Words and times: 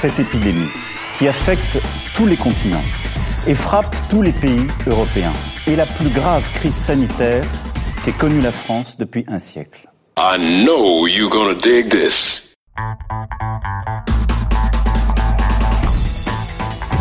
Cette 0.00 0.20
épidémie 0.20 0.70
qui 1.16 1.26
affecte 1.26 1.82
tous 2.14 2.24
les 2.26 2.36
continents 2.36 2.84
et 3.48 3.54
frappe 3.54 3.96
tous 4.08 4.22
les 4.22 4.30
pays 4.30 4.64
européens 4.86 5.32
est 5.66 5.74
la 5.74 5.86
plus 5.86 6.08
grave 6.08 6.44
crise 6.54 6.76
sanitaire 6.76 7.44
qu'ait 8.04 8.12
connue 8.12 8.40
la 8.40 8.52
France 8.52 8.96
depuis 8.96 9.24
un 9.26 9.40
siècle. 9.40 9.90
I 10.16 10.38
know 10.38 11.08
you're 11.08 11.28
gonna 11.28 11.54
dig 11.54 11.88
this. 11.90 12.48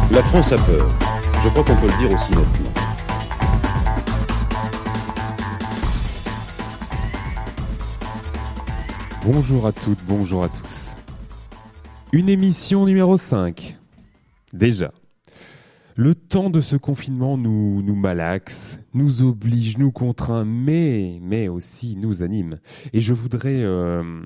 La 0.09 0.23
France 0.23 0.51
a 0.53 0.57
peur. 0.57 0.89
Je 1.43 1.49
crois 1.49 1.63
qu'on 1.63 1.75
peut 1.75 1.87
le 1.87 2.07
dire 2.07 2.15
aussi 2.15 2.31
nettement. 2.31 2.73
Bonjour 9.23 9.67
à 9.67 9.71
toutes, 9.71 10.03
bonjour 10.07 10.43
à 10.45 10.49
tous. 10.49 10.86
Une 12.13 12.29
émission 12.29 12.85
numéro 12.85 13.17
5. 13.17 13.73
Déjà. 14.53 14.93
Le 15.97 16.15
temps 16.15 16.49
de 16.49 16.61
ce 16.61 16.77
confinement 16.77 17.37
nous, 17.37 17.83
malaxe, 17.95 18.79
nous 18.93 19.23
oblige, 19.23 19.77
nous 19.77 19.91
contraint, 19.91 20.45
mais, 20.45 21.49
aussi 21.49 21.97
nous 21.97 22.23
anime. 22.23 22.53
Et 22.93 23.01
je 23.01 23.13
voudrais, 23.13 23.61
euh, 23.61 24.21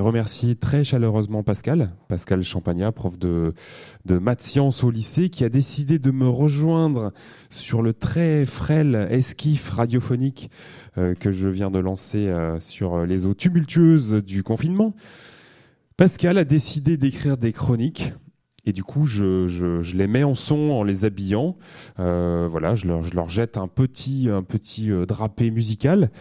remercier 0.00 0.56
très 0.56 0.82
chaleureusement 0.82 1.44
Pascal, 1.44 1.90
Pascal 2.08 2.42
Champagnat, 2.42 2.90
prof 2.90 3.16
de, 3.16 3.54
de 4.04 4.18
maths 4.18 4.42
sciences 4.42 4.82
au 4.82 4.90
lycée, 4.90 5.28
qui 5.28 5.44
a 5.44 5.50
décidé 5.50 6.00
de 6.00 6.10
me 6.10 6.28
rejoindre 6.28 7.12
sur 7.48 7.80
le 7.80 7.92
très 7.92 8.44
frêle 8.44 9.06
esquif 9.08 9.70
radiophonique 9.70 10.50
euh, 10.96 11.14
que 11.14 11.30
je 11.30 11.48
viens 11.48 11.70
de 11.70 11.78
lancer 11.78 12.26
euh, 12.26 12.58
sur 12.58 13.06
les 13.06 13.24
eaux 13.24 13.34
tumultueuses 13.34 14.14
du 14.14 14.42
confinement. 14.42 14.94
Pascal 15.98 16.38
a 16.38 16.44
décidé 16.44 16.96
d'écrire 16.96 17.36
des 17.36 17.52
chroniques. 17.52 18.12
Et 18.64 18.72
du 18.72 18.84
coup, 18.84 19.06
je, 19.06 19.96
les 19.96 20.06
mets 20.06 20.22
en 20.22 20.36
son 20.36 20.70
en 20.70 20.84
les 20.84 21.04
habillant. 21.04 21.56
Euh, 21.98 22.46
voilà, 22.48 22.76
je 22.76 22.86
leur, 22.86 23.28
jette 23.28 23.56
un 23.56 23.66
petit, 23.66 24.28
un 24.30 24.44
petit 24.44 24.92
euh, 24.92 25.06
drapé 25.06 25.50
musical. 25.50 26.12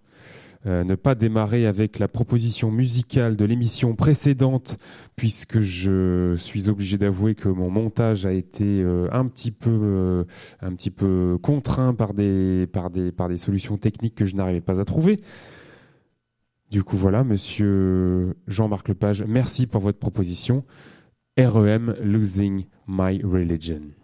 euh, 0.66 0.84
ne 0.84 0.94
pas 0.94 1.14
démarrer 1.14 1.64
avec 1.64 1.98
la 1.98 2.06
proposition 2.06 2.70
musicale 2.70 3.34
de 3.34 3.46
l'émission 3.46 3.96
précédente, 3.96 4.76
puisque 5.16 5.60
je 5.60 6.34
suis 6.36 6.68
obligé 6.68 6.98
d'avouer 6.98 7.34
que 7.34 7.48
mon 7.48 7.70
montage 7.70 8.26
a 8.26 8.32
été 8.34 8.64
euh, 8.66 9.08
un 9.10 9.26
petit 9.26 9.52
peu, 9.52 9.70
euh, 9.70 10.24
un 10.60 10.74
petit 10.74 10.90
peu 10.90 11.38
contraint 11.40 11.94
par 11.94 12.12
des, 12.12 12.66
par 12.70 12.90
des, 12.90 13.10
par 13.10 13.30
des 13.30 13.38
solutions 13.38 13.78
techniques 13.78 14.14
que 14.14 14.26
je 14.26 14.36
n'arrivais 14.36 14.60
pas 14.60 14.78
à 14.78 14.84
trouver. 14.84 15.16
Du 16.70 16.84
coup, 16.84 16.98
voilà, 16.98 17.24
monsieur 17.24 18.36
Jean-Marc 18.46 18.88
Lepage, 18.88 19.24
merci 19.26 19.66
pour 19.66 19.80
votre 19.80 19.98
proposition. 19.98 20.64
REM 21.38 21.94
Losing 22.00 22.64
My 22.86 23.20
Religion. 23.22 23.94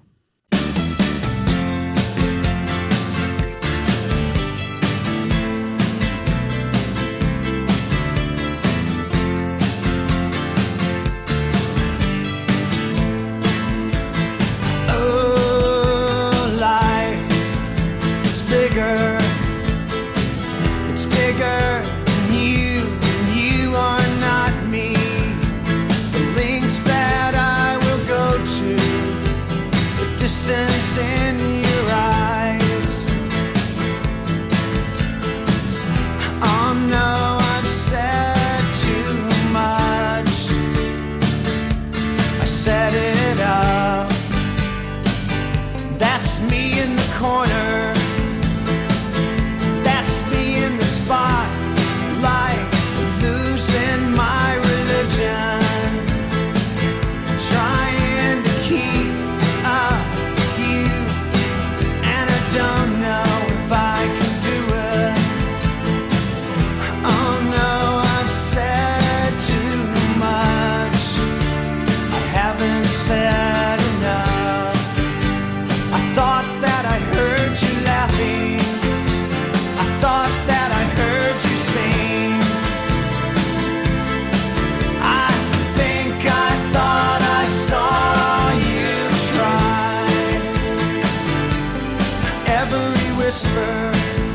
whisper. 93.26 94.25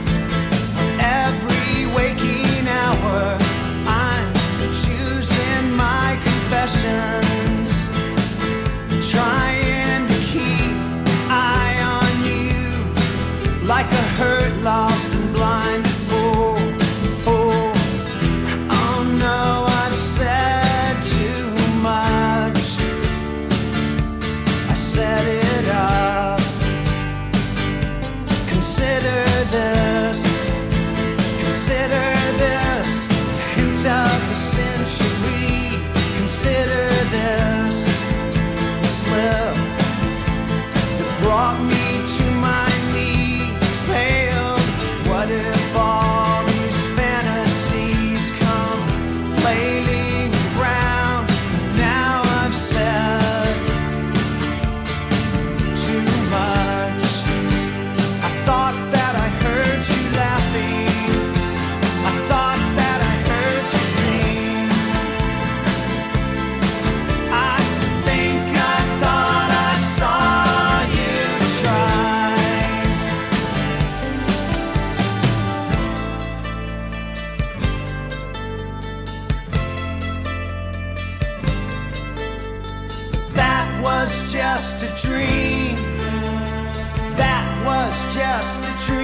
Just 88.13 88.59
a 88.65 88.85
dream. 88.85 89.00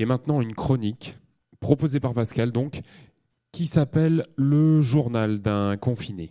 Et 0.00 0.06
maintenant, 0.06 0.40
une 0.40 0.54
chronique 0.54 1.14
proposée 1.60 2.00
par 2.00 2.14
Pascal, 2.14 2.50
donc, 2.50 2.80
qui 3.52 3.68
s'appelle 3.68 4.24
Le 4.34 4.80
journal 4.80 5.38
d'un 5.38 5.76
confiné. 5.76 6.30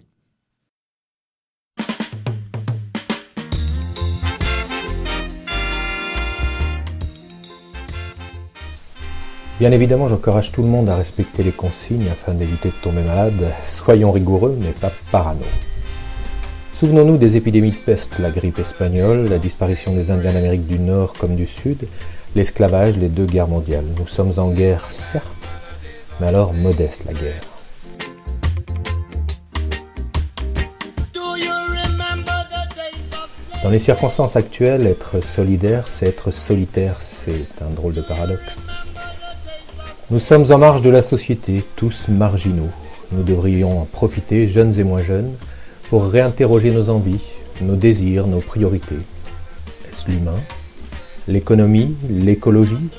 Bien 9.59 9.71
évidemment, 9.71 10.09
j'encourage 10.09 10.51
tout 10.51 10.61
le 10.61 10.67
monde 10.67 10.89
à 10.89 10.97
respecter 10.97 11.41
les 11.41 11.53
consignes 11.53 12.09
afin 12.11 12.33
d'éviter 12.33 12.67
de 12.67 12.83
tomber 12.83 13.03
malade. 13.03 13.53
Soyons 13.65 14.11
rigoureux, 14.11 14.57
mais 14.59 14.71
pas 14.71 14.91
parano. 15.09 15.45
Souvenons-nous 16.81 17.15
des 17.15 17.37
épidémies 17.37 17.71
de 17.71 17.77
peste, 17.77 18.19
la 18.19 18.29
grippe 18.29 18.59
espagnole, 18.59 19.29
la 19.29 19.39
disparition 19.39 19.95
des 19.95 20.11
Indiens 20.11 20.33
d'Amérique 20.33 20.67
du 20.67 20.79
Nord 20.79 21.13
comme 21.13 21.37
du 21.37 21.47
Sud, 21.47 21.87
l'esclavage, 22.35 22.97
les 22.97 23.09
deux 23.09 23.25
guerres 23.25 23.47
mondiales. 23.47 23.85
Nous 23.99 24.07
sommes 24.07 24.33
en 24.37 24.49
guerre, 24.49 24.87
certes, 24.89 25.27
mais 26.19 26.27
alors 26.27 26.53
modeste 26.53 27.01
la 27.05 27.13
guerre. 27.13 27.41
Dans 33.63 33.69
les 33.69 33.79
circonstances 33.79 34.35
actuelles, 34.35 34.85
être 34.87 35.25
solidaire, 35.25 35.85
c'est 35.87 36.07
être 36.07 36.31
solitaire, 36.31 36.97
c'est 37.01 37.63
un 37.63 37.69
drôle 37.73 37.93
de 37.93 38.01
paradoxe. 38.01 38.61
Nous 40.11 40.19
sommes 40.19 40.51
en 40.51 40.57
marge 40.57 40.81
de 40.81 40.89
la 40.89 41.01
société, 41.01 41.63
tous 41.77 42.09
marginaux. 42.09 42.69
Nous 43.13 43.23
devrions 43.23 43.81
en 43.81 43.85
profiter, 43.85 44.49
jeunes 44.49 44.77
et 44.77 44.83
moins 44.83 45.01
jeunes, 45.01 45.31
pour 45.89 46.07
réinterroger 46.07 46.71
nos 46.71 46.89
envies, 46.89 47.21
nos 47.61 47.75
désirs, 47.75 48.27
nos 48.27 48.41
priorités. 48.41 48.99
Est-ce 49.89 50.11
l'humain, 50.11 50.39
l'économie, 51.27 51.95
l'écologie, 52.09 52.89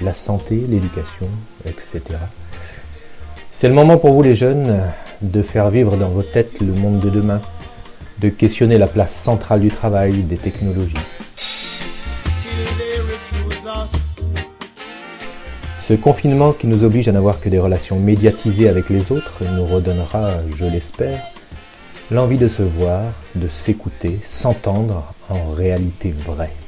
la 0.00 0.14
santé, 0.14 0.56
l'éducation, 0.68 1.28
etc. 1.66 2.00
C'est 3.52 3.68
le 3.68 3.74
moment 3.74 3.96
pour 3.96 4.12
vous 4.12 4.22
les 4.22 4.36
jeunes 4.36 4.82
de 5.20 5.42
faire 5.42 5.70
vivre 5.70 5.96
dans 5.96 6.08
vos 6.08 6.22
têtes 6.22 6.60
le 6.60 6.72
monde 6.72 7.00
de 7.00 7.10
demain, 7.10 7.40
de 8.20 8.28
questionner 8.28 8.78
la 8.78 8.86
place 8.86 9.14
centrale 9.14 9.60
du 9.60 9.68
travail, 9.68 10.12
des 10.22 10.36
technologies. 10.36 10.94
Ce 15.88 15.94
confinement 15.94 16.52
qui 16.52 16.68
nous 16.68 16.84
oblige 16.84 17.08
à 17.08 17.12
n'avoir 17.12 17.40
que 17.40 17.48
des 17.48 17.58
relations 17.58 17.98
médiatisées 17.98 18.68
avec 18.68 18.88
les 18.88 19.12
autres 19.12 19.42
nous 19.56 19.66
redonnera, 19.66 20.30
je 20.56 20.64
l'espère, 20.64 21.20
l'envie 22.10 22.38
de 22.38 22.48
se 22.48 22.62
voir, 22.62 23.02
de 23.34 23.48
s'écouter, 23.48 24.20
s'entendre 24.26 25.12
en 25.28 25.50
réalité 25.52 26.14
vraie. 26.26 26.61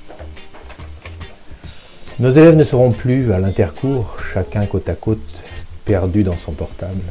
Nos 2.21 2.31
élèves 2.31 2.57
ne 2.57 2.63
seront 2.63 2.93
plus 2.93 3.33
à 3.33 3.41
l'intercours, 3.41 4.17
chacun 4.33 4.67
côte 4.67 4.89
à 4.89 4.95
côte, 4.95 5.19
perdu 5.85 6.23
dans 6.23 6.37
son 6.39 6.53
portable. 6.53 7.03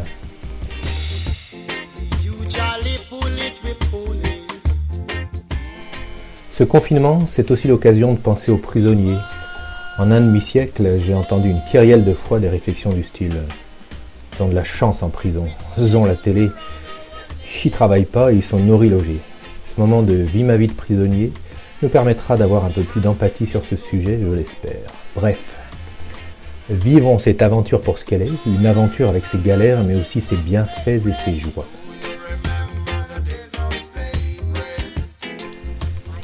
Ce 6.53 6.63
confinement, 6.63 7.25
c'est 7.27 7.51
aussi 7.51 7.67
l'occasion 7.67 8.13
de 8.13 8.19
penser 8.19 8.49
aux 8.49 8.57
prisonniers. 8.57 9.17
En 9.97 10.09
un 10.09 10.21
demi-siècle, 10.21 10.97
j'ai 11.05 11.13
entendu 11.13 11.49
une 11.49 11.61
kyrielle 11.69 12.05
de 12.05 12.13
fois 12.13 12.39
des 12.39 12.47
réflexions 12.47 12.93
du 12.93 13.03
style 13.03 13.35
Ils 14.39 14.47
de 14.47 14.55
la 14.55 14.63
chance 14.63 15.03
en 15.03 15.09
prison, 15.09 15.47
ils 15.77 15.93
la 16.05 16.15
télé, 16.15 16.49
ils 17.65 17.71
travaillent 17.71 18.05
pas 18.05 18.31
ils 18.31 18.43
sont 18.43 18.59
nourris 18.59 18.89
logés. 18.89 19.19
Ce 19.75 19.81
moment 19.81 20.01
de 20.01 20.13
vie 20.13 20.43
ma 20.43 20.55
vie 20.55 20.67
de 20.67 20.73
prisonnier 20.73 21.33
nous 21.83 21.89
permettra 21.89 22.37
d'avoir 22.37 22.63
un 22.63 22.69
peu 22.69 22.81
plus 22.81 23.01
d'empathie 23.01 23.45
sur 23.45 23.65
ce 23.65 23.75
sujet, 23.75 24.17
je 24.21 24.33
l'espère. 24.33 24.89
Bref, 25.15 25.59
vivons 26.69 27.19
cette 27.19 27.41
aventure 27.41 27.81
pour 27.81 27.99
ce 27.99 28.05
qu'elle 28.05 28.21
est, 28.21 28.31
une 28.45 28.65
aventure 28.65 29.09
avec 29.09 29.25
ses 29.25 29.37
galères 29.37 29.83
mais 29.83 29.95
aussi 29.95 30.21
ses 30.21 30.37
bienfaits 30.37 30.87
et 30.87 31.13
ses 31.25 31.35
joies. 31.35 31.67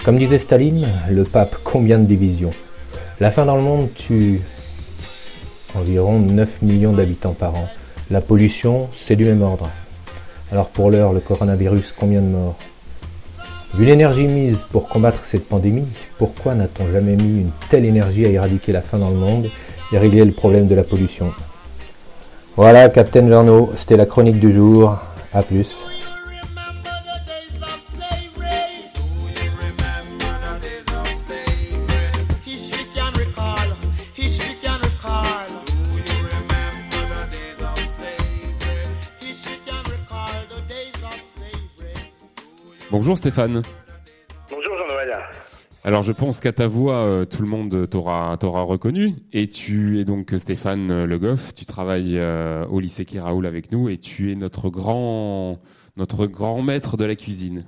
Comme 0.06 0.18
disait 0.18 0.40
Staline, 0.40 0.88
le 1.10 1.26
pape, 1.26 1.58
combien 1.66 2.00
de 2.00 2.06
divisions? 2.06 2.54
La 3.20 3.30
faim 3.30 3.46
dans 3.46 3.58
le 3.58 3.62
monde 3.62 3.90
tue 3.94 4.40
environ 5.76 6.20
9 6.20 6.62
millions 6.62 6.94
d'habitants 6.94 7.36
par 7.38 7.54
an. 7.56 7.68
La 8.10 8.22
pollution, 8.22 8.90
c'est 8.96 9.18
du 9.18 9.26
même 9.26 9.42
ordre. 9.42 9.70
Alors 10.54 10.70
pour 10.70 10.90
l'heure, 10.90 11.12
le 11.12 11.20
coronavirus, 11.20 11.94
combien 11.98 12.22
de 12.22 12.28
morts? 12.28 12.56
Vu 13.76 13.86
l'énergie 13.86 14.28
mise 14.28 14.66
pour 14.72 14.90
combattre 14.90 15.20
cette 15.26 15.48
pandémie, 15.48 15.86
pourquoi 16.18 16.56
n'a-t-on 16.56 16.92
jamais 16.92 17.16
mis 17.16 17.42
une 17.42 17.52
telle 17.70 17.86
énergie 17.86 18.26
à 18.26 18.30
éradiquer 18.30 18.72
la 18.72 18.82
faim 18.82 18.98
dans 18.98 19.10
le 19.10 19.16
monde 19.16 19.48
et 19.92 19.98
régler 19.98 20.26
le 20.26 20.32
problème 20.32 20.68
de 20.68 20.74
la 20.74 20.84
pollution? 20.84 21.32
Voilà, 22.56 22.90
Captain 22.90 23.30
Journaux, 23.30 23.72
c'était 23.78 23.96
la 23.96 24.08
chronique 24.08 24.40
du 24.40 24.54
jour. 24.54 24.98
A 25.34 25.44
plus. 25.44 25.78
Bonjour 43.10 43.18
Stéphane. 43.18 43.64
Bonjour 44.52 44.78
Jean-Noël. 44.78 45.18
Alors 45.84 46.04
je 46.04 46.12
pense 46.12 46.40
qu'à 46.40 46.52
ta 46.52 46.68
voix, 46.68 46.98
euh, 46.98 47.26
tout 47.26 47.42
le 47.42 47.48
monde 47.48 47.90
t'aura 47.90 48.36
reconnu. 48.62 49.14
Et 49.34 49.48
tu 49.48 50.00
es 50.00 50.06
donc 50.06 50.30
Stéphane 50.38 50.92
euh, 50.92 51.06
Le 51.08 51.18
Goff. 51.18 51.56
Tu 51.56 51.66
travailles 51.66 52.20
euh, 52.20 52.68
au 52.68 52.80
lycée 52.80 53.06
Quai 53.06 53.20
Raoul 53.20 53.48
avec 53.48 53.72
nous 53.72 53.90
et 53.90 53.98
tu 53.98 54.32
es 54.32 54.36
notre 54.36 54.70
grand 54.70 55.58
notre 55.98 56.28
grand 56.28 56.62
maître 56.62 56.98
de 56.98 57.06
la 57.06 57.16
cuisine. 57.16 57.62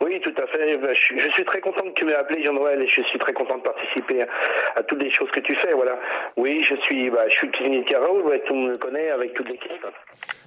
Oui, 0.00 0.20
tout 0.20 0.34
à 0.36 0.46
fait. 0.48 0.78
Ben, 0.78 0.92
Je 0.92 1.30
suis, 1.30 1.44
très 1.44 1.60
content 1.60 1.82
que 1.82 1.94
tu 1.94 2.04
m'aies 2.04 2.16
appelé 2.16 2.42
Jean-Noël 2.42 2.82
et 2.82 2.88
je 2.88 3.02
suis 3.02 3.18
très 3.20 3.34
content 3.34 3.56
de 3.58 3.62
participer 3.62 4.26
à, 4.74 4.82
toutes 4.82 5.00
les 5.00 5.10
choses 5.10 5.30
que 5.30 5.38
tu 5.38 5.54
fais. 5.54 5.72
Voilà. 5.74 5.96
Oui, 6.36 6.60
je 6.62 6.74
suis, 6.82 7.08
bah, 7.08 7.28
je 7.28 7.34
suis 7.36 7.50
cuisinier 7.52 7.84
de 7.84 7.88
Caraoul, 7.88 8.22
ouais, 8.22 8.42
tout 8.48 8.52
le 8.52 8.60
monde 8.60 8.70
me 8.72 8.78
connaît 8.78 9.10
avec 9.10 9.34
toute 9.34 9.48
l'équipe. 9.48 9.86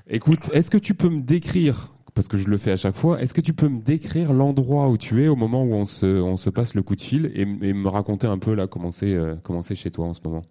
Écoute, 0.10 0.50
est-ce 0.54 0.70
que 0.70 0.78
tu 0.78 0.94
peux 0.94 1.10
me 1.10 1.22
décrire, 1.22 1.86
parce 2.20 2.28
que 2.28 2.36
je 2.36 2.50
le 2.50 2.58
fais 2.58 2.74
à 2.74 2.76
chaque 2.76 2.98
fois, 2.98 3.22
est-ce 3.22 3.34
que 3.34 3.40
tu 3.40 3.54
peux 3.54 3.70
me 3.70 3.80
décrire 3.80 4.34
l'endroit 4.34 4.88
où 4.88 4.98
tu 4.98 5.24
es 5.24 5.30
au 5.30 5.38
moment 5.38 5.64
où 5.64 5.74
on 5.74 5.86
se, 5.86 6.50
passe 6.50 6.76
le 6.76 6.82
coup 6.82 6.98
de 6.98 7.02
fil 7.02 7.32
et, 7.34 7.46
me 7.46 7.88
raconter 7.88 8.28
un 8.28 8.38
peu 8.38 8.54
là 8.54 8.68
comment 8.68 8.92
c'est 8.92 9.16
euh, 9.16 9.36
chez 9.74 9.90
toi 9.90 10.04
en 10.04 10.14
ce 10.14 10.20
moment? 10.26 10.42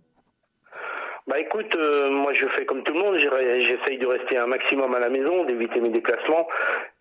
Bah 1.27 1.39
écoute, 1.39 1.75
euh, 1.75 2.09
moi 2.09 2.33
je 2.33 2.47
fais 2.57 2.65
comme 2.65 2.83
tout 2.85 2.95
le 2.95 3.01
monde, 3.01 3.19
j'essaye 3.19 3.99
de 3.99 4.07
rester 4.07 4.39
un 4.39 4.47
maximum 4.47 4.95
à 4.95 4.99
la 4.99 5.11
maison, 5.11 5.45
d'éviter 5.45 5.79
mes 5.81 5.91
déplacements. 5.91 6.49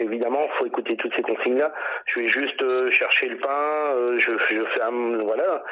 Évidemment, 0.02 0.50
faut 0.60 0.66
écouter 0.66 0.98
toutes 0.98 1.16
ces 1.16 1.22
consignes-là. 1.22 1.72
Je 2.08 2.20
vais 2.20 2.28
juste 2.28 2.62
euh, 2.62 2.92
chercher 2.92 3.30
le 3.30 3.38
pain, 3.38 4.18
je, 4.18 4.38
fais 4.38 4.82
un, 4.82 5.24
voilà, 5.24 5.64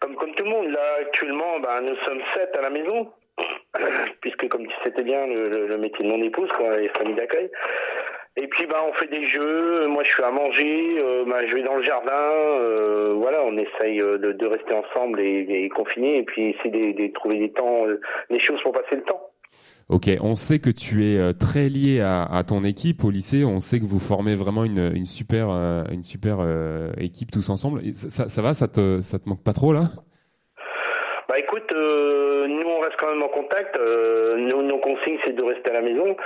comme 0.00 0.16
comme 0.16 0.34
tout 0.34 0.44
le 0.44 0.50
monde. 0.50 0.68
Là 0.68 0.98
actuellement, 1.00 1.60
bah, 1.60 1.80
nous 1.80 1.96
sommes 2.04 2.20
sept 2.34 2.54
à 2.54 2.60
la 2.60 2.68
maison, 2.68 3.10
puisque 4.20 4.48
comme 4.48 4.66
tu 4.66 4.74
sais 4.84 5.02
bien 5.02 5.26
le 5.26 5.78
métier 5.78 6.04
de 6.04 6.10
mon 6.10 6.22
épouse, 6.22 6.50
quoi, 6.58 6.76
les 6.76 6.90
familles 6.90 7.14
d'accueil. 7.14 7.50
Et 8.36 8.48
puis 8.48 8.66
bah 8.66 8.82
on 8.88 8.92
fait 8.94 9.06
des 9.06 9.26
jeux, 9.26 9.86
moi 9.86 10.02
je 10.02 10.10
fais 10.10 10.24
à 10.24 10.32
manger, 10.32 10.96
euh, 10.98 11.24
bah, 11.24 11.46
je 11.46 11.54
vais 11.54 11.62
dans 11.62 11.76
le 11.76 11.84
jardin, 11.84 12.10
euh, 12.10 13.14
voilà, 13.16 13.44
on 13.44 13.56
essaye 13.56 14.00
euh, 14.00 14.18
de, 14.18 14.32
de 14.32 14.46
rester 14.46 14.74
ensemble 14.74 15.20
et, 15.20 15.46
et 15.48 15.68
confinés, 15.68 16.18
et 16.18 16.22
puis 16.24 16.50
essayer 16.50 16.92
de, 16.94 17.00
de 17.06 17.12
trouver 17.12 17.38
des 17.38 17.52
temps, 17.52 17.84
des 18.30 18.40
choses 18.40 18.60
pour 18.62 18.72
passer 18.72 18.96
le 18.96 19.02
temps. 19.02 19.20
Ok, 19.88 20.08
on 20.20 20.34
sait 20.34 20.58
que 20.58 20.70
tu 20.70 21.04
es 21.04 21.32
très 21.34 21.68
lié 21.68 22.00
à, 22.00 22.24
à 22.24 22.42
ton 22.42 22.64
équipe 22.64 23.04
au 23.04 23.10
lycée. 23.10 23.44
On 23.44 23.60
sait 23.60 23.78
que 23.78 23.84
vous 23.84 24.00
formez 24.00 24.34
vraiment 24.34 24.64
une, 24.64 24.90
une 24.96 25.06
super, 25.06 25.50
une 25.92 26.02
super 26.02 26.38
euh, 26.40 26.88
équipe 26.98 27.30
tous 27.30 27.50
ensemble. 27.50 27.82
Et 27.84 27.92
ça, 27.92 28.08
ça- 28.08 28.28
ça 28.30 28.42
va, 28.42 28.54
ça 28.54 28.66
te, 28.66 29.00
ça 29.02 29.18
te 29.18 29.28
manque 29.28 29.44
pas 29.44 29.52
trop 29.52 29.72
là? 29.74 29.82
Bah 31.28 31.38
écoute, 31.38 31.70
euh, 31.72 32.46
nous 32.46 32.68
on 32.68 32.80
reste 32.80 32.96
quand 32.98 33.10
même 33.10 33.22
en 33.22 33.28
contact. 33.28 33.76
Euh, 33.76 34.36
nos, 34.36 34.62
nos 34.62 34.78
consignes 34.78 35.18
c'est 35.24 35.34
de 35.34 35.42
rester 35.42 35.70
à 35.70 35.74
la 35.74 35.82
maison. 35.82 36.16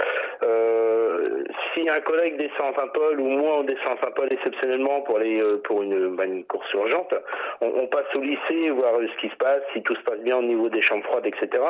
Si 1.79 1.89
un 1.89 2.01
collègue 2.01 2.37
descend 2.39 2.75
à 2.75 2.81
Saint-Paul 2.81 3.21
ou 3.21 3.29
moi 3.29 3.59
on 3.61 3.63
descend 3.63 3.97
à 3.99 4.07
Saint-Paul 4.07 4.29
exceptionnellement 4.33 5.03
pour 5.03 5.19
aller 5.19 5.41
euh, 5.41 5.61
pour 5.65 5.83
une, 5.83 6.17
bah, 6.17 6.25
une 6.25 6.45
course 6.45 6.73
urgente, 6.73 7.15
on, 7.61 7.67
on 7.83 7.87
passe 7.87 8.07
au 8.17 8.21
lycée 8.21 8.71
voir 8.71 8.95
euh, 8.97 9.07
ce 9.15 9.21
qui 9.21 9.31
se 9.33 9.37
passe, 9.37 9.63
si 9.73 9.83
tout 9.83 9.95
se 9.95 10.03
passe 10.03 10.19
bien 10.25 10.39
au 10.39 10.43
niveau 10.43 10.69
des 10.69 10.83
chambres 10.83 11.05
froides, 11.05 11.27
etc. 11.27 11.63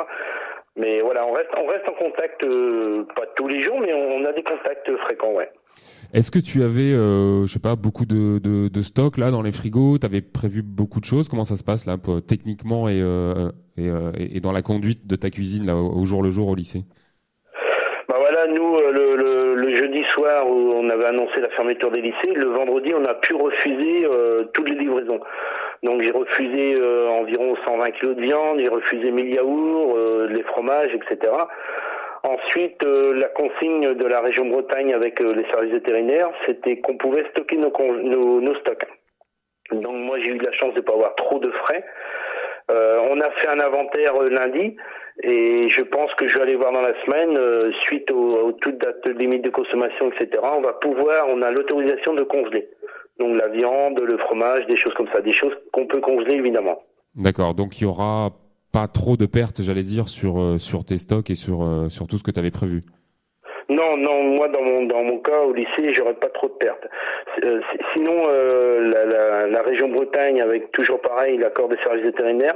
Mais 0.75 1.01
voilà, 1.01 1.25
on 1.27 1.33
reste 1.33 1.49
on 1.57 1.67
reste 1.67 1.87
en 1.87 1.93
contact, 1.93 2.43
euh, 2.43 3.03
pas 3.15 3.27
tous 3.35 3.47
les 3.47 3.61
jours, 3.61 3.79
mais 3.81 3.93
on, 3.93 4.15
on 4.17 4.25
a 4.25 4.31
des 4.33 4.41
contacts 4.43 4.89
fréquents, 4.97 5.33
ouais. 5.33 5.51
Est-ce 6.13 6.31
que 6.31 6.39
tu 6.39 6.63
avais, 6.63 6.91
euh, 6.91 7.45
je 7.45 7.53
sais 7.53 7.59
pas, 7.59 7.75
beaucoup 7.75 8.05
de, 8.05 8.39
de, 8.39 8.67
de 8.67 8.81
stock 8.81 9.17
là 9.17 9.29
dans 9.29 9.43
les 9.43 9.51
frigos? 9.51 9.99
Tu 9.99 10.05
avais 10.07 10.21
prévu 10.21 10.63
beaucoup 10.63 10.99
de 10.99 11.05
choses? 11.05 11.29
Comment 11.29 11.45
ça 11.45 11.55
se 11.55 11.63
passe 11.63 11.85
là, 11.85 11.97
pour- 11.97 12.25
techniquement 12.25 12.89
et, 12.89 12.97
et, 12.97 13.01
euh, 13.03 13.51
et- 14.17 14.37
et 14.37 14.39
dans 14.39 14.51
la 14.53 14.63
conduite 14.63 15.05
de 15.05 15.15
ta 15.15 15.29
cuisine 15.29 15.67
là, 15.67 15.75
au, 15.75 16.01
au 16.01 16.05
jour 16.05 16.23
le 16.23 16.31
jour 16.31 16.47
au 16.47 16.55
lycée? 16.55 16.79
Bah 18.07 18.15
voilà, 18.17 18.47
nous, 18.47 18.75
euh, 18.77 18.91
le, 18.91 19.15
le, 19.15 19.53
le 19.55 19.75
jeudi 19.75 20.03
où 20.45 20.73
on 20.73 20.89
avait 20.89 21.05
annoncé 21.05 21.39
la 21.39 21.49
fermeture 21.49 21.91
des 21.91 22.01
lycées, 22.01 22.33
le 22.33 22.47
vendredi, 22.47 22.93
on 22.93 23.05
a 23.05 23.13
pu 23.13 23.33
refuser 23.33 24.05
euh, 24.05 24.45
toutes 24.53 24.69
les 24.69 24.75
livraisons. 24.75 25.19
Donc 25.83 26.01
j'ai 26.01 26.11
refusé 26.11 26.75
euh, 26.75 27.07
environ 27.09 27.55
120 27.63 27.91
kilos 27.91 28.15
de 28.15 28.21
viande, 28.21 28.59
j'ai 28.59 28.67
refusé 28.67 29.11
1000 29.11 29.33
yaourts, 29.33 29.95
euh, 29.97 30.27
les 30.29 30.43
fromages, 30.43 30.93
etc. 30.93 31.31
Ensuite, 32.23 32.83
la 32.83 33.29
consigne 33.29 33.93
de 33.93 34.05
la 34.05 34.19
région 34.19 34.45
Bretagne 34.45 34.93
avec 34.93 35.21
les 35.21 35.45
services 35.45 35.71
vétérinaires, 35.71 36.29
c'était 36.45 36.79
qu'on 36.79 36.97
pouvait 36.97 37.25
stocker 37.29 37.55
nos, 37.55 38.55
stocks. 38.55 38.85
Donc 39.71 39.95
moi, 39.95 40.19
j'ai 40.19 40.31
eu 40.31 40.37
la 40.37 40.51
chance 40.51 40.73
de 40.73 40.79
ne 40.79 40.83
pas 40.83 40.93
avoir 40.93 41.15
trop 41.15 41.39
de 41.39 41.49
frais. 41.49 41.85
On 42.67 43.21
a 43.21 43.29
fait 43.31 43.47
un 43.47 43.61
inventaire 43.61 44.21
lundi 44.21 44.75
et 45.21 45.67
je 45.69 45.81
pense 45.81 46.13
que 46.15 46.27
je 46.27 46.35
vais 46.35 46.41
aller 46.41 46.55
voir 46.55 46.71
dans 46.71 46.81
la 46.81 46.93
semaine, 47.03 47.35
euh, 47.37 47.71
suite 47.81 48.09
aux, 48.11 48.47
aux 48.47 48.51
toutes 48.53 48.77
dates 48.77 49.05
limites 49.05 49.43
de 49.43 49.49
consommation, 49.49 50.11
etc. 50.11 50.41
On 50.43 50.61
va 50.61 50.73
pouvoir, 50.73 51.27
on 51.29 51.41
a 51.41 51.51
l'autorisation 51.51 52.13
de 52.13 52.23
congeler. 52.23 52.69
Donc 53.19 53.37
la 53.37 53.49
viande, 53.49 53.99
le 53.99 54.17
fromage, 54.17 54.65
des 54.67 54.77
choses 54.77 54.93
comme 54.93 55.09
ça, 55.11 55.19
des 55.21 55.33
choses 55.33 55.53
qu'on 55.73 55.87
peut 55.87 55.99
congeler 55.99 56.35
évidemment. 56.35 56.81
D'accord, 57.15 57.53
donc 57.53 57.79
il 57.79 57.83
y 57.83 57.87
aura 57.87 58.31
pas 58.71 58.87
trop 58.87 59.17
de 59.17 59.25
pertes, 59.25 59.61
j'allais 59.61 59.83
dire, 59.83 60.07
sur, 60.07 60.39
euh, 60.39 60.57
sur 60.57 60.85
tes 60.85 60.97
stocks 60.97 61.29
et 61.29 61.35
sur, 61.35 61.63
euh, 61.63 61.89
sur 61.89 62.07
tout 62.07 62.17
ce 62.17 62.23
que 62.23 62.31
tu 62.31 62.39
avais 62.39 62.51
prévu. 62.51 62.83
Non, 63.69 63.97
non, 63.97 64.23
moi 64.23 64.47
dans 64.49 64.63
mon 64.63 64.85
dans 64.85 65.03
mon 65.03 65.19
cas 65.19 65.41
au 65.41 65.53
lycée, 65.53 65.93
j'aurais 65.93 66.15
pas 66.15 66.29
trop 66.29 66.47
de 66.47 66.53
pertes. 66.53 66.87
Euh, 67.43 67.61
si- 67.71 67.77
sinon, 67.93 68.23
euh, 68.27 69.47
la 69.47 69.61
région 69.61 69.89
Bretagne, 69.89 70.41
avec 70.41 70.71
toujours 70.71 70.99
pareil 71.01 71.37
l'accord 71.37 71.69
des 71.69 71.77
services 71.83 72.03
vétérinaires, 72.03 72.55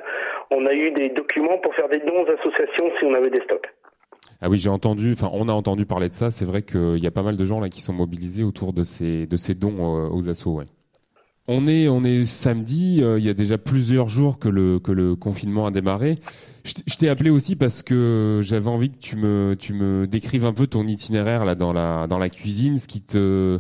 on 0.52 0.66
a 0.66 0.74
eu 0.74 0.92
des 0.92 1.10
documents 1.10 1.58
pour 1.60 1.74
faire 1.76 1.88
des 1.90 2.00
dons 2.00 2.24
aux 2.26 2.32
associations 2.32 2.92
si 2.98 3.06
on 3.06 3.14
avait 3.14 3.30
des 3.30 3.42
stocks. 3.42 3.68
Ah 4.42 4.50
oui, 4.50 4.58
j'ai 4.58 4.70
entendu, 4.70 5.14
enfin 5.14 5.30
on 5.34 5.48
a 5.48 5.54
entendu 5.54 5.86
parler 5.86 6.10
de 6.10 6.14
ça. 6.16 6.32
C'est 6.32 6.46
vrai 6.46 6.64
qu'il 6.64 6.98
y 7.02 7.08
a 7.08 7.12
pas 7.12 7.24
mal 7.24 7.38
de 7.38 7.46
gens 7.46 7.60
là 7.60 7.70
qui 7.70 7.82
sont 7.82 7.94
mobilisés 7.94 8.44
autour 8.44 8.74
de 8.74 8.84
ces, 8.84 9.26
de 9.28 9.38
ces 9.38 9.54
dons 9.54 9.78
euh, 9.80 10.10
aux 10.10 10.30
assos. 10.30 10.52
Ouais. 10.58 10.66
On 11.48 11.68
est, 11.68 12.26
samedi. 12.26 13.00
euh, 13.02 13.20
il 13.20 13.26
y 13.26 13.30
a 13.30 13.34
déjà 13.34 13.58
plusieurs 13.58 14.08
jours 14.08 14.40
que 14.40 14.48
le 14.48 15.16
confinement 15.16 15.66
a 15.66 15.72
démarré. 15.72 16.16
Je 16.64 16.96
t'ai 16.96 17.10
appelé 17.10 17.30
aussi 17.30 17.58
parce 17.58 17.84
que 17.84 18.40
j'avais 18.44 18.70
envie 18.70 18.90
que 18.90 18.98
tu 19.56 19.74
me 19.74 20.06
décrives 20.08 20.46
un 20.46 20.54
peu 20.54 20.68
ton 20.68 20.88
itinéraire 20.88 21.44
là 21.44 21.56
dans 21.56 21.74
la 21.74 22.30
cuisine, 22.30 22.80
ce 22.80 22.88
qui 22.88 23.02
te 23.02 23.60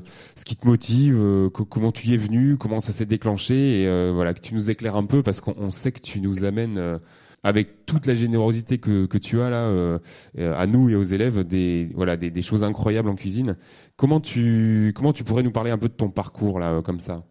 motive, 0.63 1.17
euh, 1.19 1.49
co- 1.49 1.65
comment 1.65 1.91
tu 1.91 2.07
y 2.07 2.13
es 2.13 2.17
venu, 2.17 2.55
comment 2.55 2.79
ça 2.79 2.93
s'est 2.93 3.05
déclenché 3.05 3.81
et 3.81 3.87
euh, 3.87 4.11
voilà 4.15 4.33
que 4.33 4.39
tu 4.39 4.55
nous 4.55 4.69
éclaires 4.69 4.95
un 4.95 5.05
peu 5.05 5.21
parce 5.21 5.41
qu'on 5.41 5.53
on 5.57 5.69
sait 5.69 5.91
que 5.91 5.99
tu 5.99 6.21
nous 6.21 6.45
amènes 6.45 6.97
avec 7.43 7.85
toute 7.85 8.05
la 8.05 8.15
générosité 8.15 8.77
que 8.77 9.17
tu 9.17 9.41
as 9.41 9.49
là 9.49 9.99
à 10.37 10.67
nous 10.67 10.89
et 10.89 10.95
aux 10.95 11.03
élèves 11.03 11.43
des 11.43 12.41
choses 12.41 12.63
incroyables 12.63 13.09
en 13.09 13.15
cuisine. 13.15 13.57
Comment 13.97 14.21
tu 14.21 14.93
comment 14.95 15.11
tu 15.11 15.25
pourrais 15.25 15.43
nous 15.43 15.51
parler 15.51 15.71
un 15.71 15.77
peu 15.77 15.89
de 15.89 15.93
ton 15.93 16.09
parcours 16.09 16.59
là 16.59 16.81
comme 16.81 17.01
ça? 17.01 17.25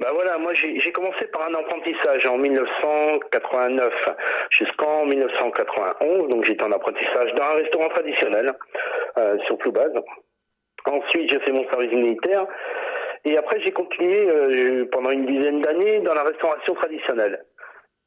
Bah 0.00 0.10
voilà, 0.12 0.38
moi 0.38 0.52
j'ai 0.54 0.90
commencé 0.92 1.26
par 1.26 1.46
un 1.48 1.54
apprentissage 1.54 2.26
en 2.26 2.36
1989 2.36 3.94
jusqu'en 4.50 5.06
1991, 5.06 6.28
donc 6.28 6.44
j'étais 6.44 6.64
en 6.64 6.72
apprentissage 6.72 7.32
dans 7.34 7.44
un 7.44 7.54
restaurant 7.54 7.88
traditionnel 7.90 8.54
euh, 9.18 9.38
sur 9.46 9.56
Ploubaz. 9.56 9.92
Ensuite 10.84 11.30
j'ai 11.30 11.38
fait 11.38 11.52
mon 11.52 11.68
service 11.68 11.92
militaire 11.92 12.46
et 13.24 13.38
après 13.38 13.60
j'ai 13.60 13.70
continué 13.70 14.28
euh, 14.28 14.88
pendant 14.90 15.10
une 15.10 15.26
dizaine 15.26 15.60
d'années 15.60 16.00
dans 16.00 16.14
la 16.14 16.24
restauration 16.24 16.74
traditionnelle. 16.74 17.44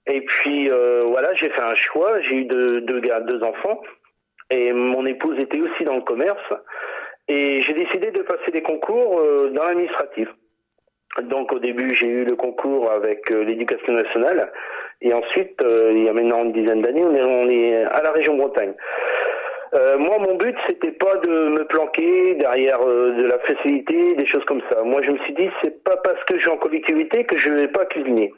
Et 0.07 0.21
puis 0.21 0.69
euh, 0.69 1.03
voilà, 1.05 1.33
j'ai 1.35 1.49
fait 1.49 1.61
un 1.61 1.75
choix, 1.75 2.19
j'ai 2.19 2.35
eu 2.35 2.45
deux, 2.45 2.81
deux 2.81 2.99
gars, 2.99 3.21
deux 3.21 3.41
enfants 3.43 3.81
et 4.49 4.73
mon 4.73 5.05
épouse 5.05 5.39
était 5.39 5.61
aussi 5.61 5.85
dans 5.85 5.95
le 5.95 6.01
commerce 6.01 6.53
et 7.29 7.61
j'ai 7.61 7.73
décidé 7.73 8.11
de 8.11 8.23
passer 8.23 8.51
des 8.51 8.61
concours 8.61 9.19
euh, 9.19 9.51
dans 9.53 9.63
l'administratif. 9.63 10.27
Donc 11.23 11.51
au 11.51 11.59
début 11.59 11.93
j'ai 11.93 12.07
eu 12.07 12.23
le 12.25 12.35
concours 12.35 12.91
avec 12.91 13.31
euh, 13.31 13.43
l'éducation 13.43 13.93
nationale 13.93 14.51
et 15.01 15.13
ensuite 15.13 15.59
euh, 15.61 15.91
il 15.93 16.03
y 16.03 16.09
a 16.09 16.13
maintenant 16.13 16.43
une 16.43 16.51
dizaine 16.53 16.81
d'années 16.81 17.03
on 17.03 17.15
est, 17.15 17.23
on 17.23 17.49
est 17.49 17.83
à 17.85 18.01
la 18.03 18.11
région 18.11 18.35
Bretagne. 18.37 18.73
Euh, 19.73 19.97
moi 19.97 20.17
mon 20.19 20.35
but 20.35 20.55
c'était 20.67 20.91
pas 20.91 21.15
de 21.17 21.49
me 21.49 21.65
planquer 21.65 22.35
derrière 22.35 22.79
euh, 22.87 23.11
de 23.17 23.23
la 23.25 23.39
facilité, 23.39 24.15
des 24.15 24.25
choses 24.25 24.45
comme 24.45 24.61
ça. 24.69 24.81
Moi 24.83 25.01
je 25.01 25.11
me 25.11 25.17
suis 25.19 25.33
dit 25.33 25.49
c'est 25.61 25.83
pas 25.83 25.97
parce 25.97 26.23
que 26.25 26.35
je 26.35 26.41
suis 26.41 26.49
en 26.49 26.57
collectivité 26.57 27.23
que 27.25 27.37
je 27.37 27.49
vais 27.49 27.67
pas 27.67 27.85
cuisiner. 27.85 28.31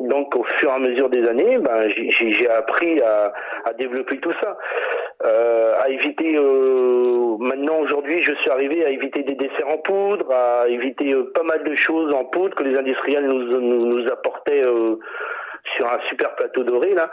Donc 0.00 0.34
au 0.34 0.42
fur 0.58 0.70
et 0.70 0.72
à 0.74 0.78
mesure 0.78 1.08
des 1.08 1.24
années, 1.28 1.56
ben, 1.58 1.88
j'ai- 1.88 2.48
appris 2.48 3.00
à, 3.00 3.32
à 3.64 3.72
développer 3.74 4.18
tout 4.18 4.32
ça, 4.40 4.58
Euh, 5.24 5.74
à 5.80 5.88
éviter. 5.88 6.36
euh, 6.36 7.36
maintenant 7.38 7.78
aujourd'hui, 7.80 8.22
je 8.22 8.32
suis 8.34 8.50
arrivé 8.50 8.84
à 8.84 8.90
éviter 8.90 9.22
des 9.22 9.34
desserts 9.34 9.68
en 9.68 9.78
poudre, 9.78 10.30
à 10.32 10.68
éviter 10.68 11.12
euh, 11.12 11.30
pas 11.34 11.42
mal 11.42 11.64
de 11.64 11.74
choses 11.74 12.12
en 12.12 12.24
poudre 12.24 12.54
que 12.54 12.62
les 12.62 12.76
industriels 12.76 13.24
nous, 13.26 13.42
nous, 13.60 13.86
nous 13.86 14.08
apportaient 14.12 14.62
euh, 14.62 14.96
sur 15.76 15.86
un 15.90 15.98
super 16.10 16.34
plateau 16.34 16.62
doré 16.62 16.92
là. 16.92 17.10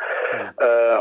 Euh, 0.62 0.98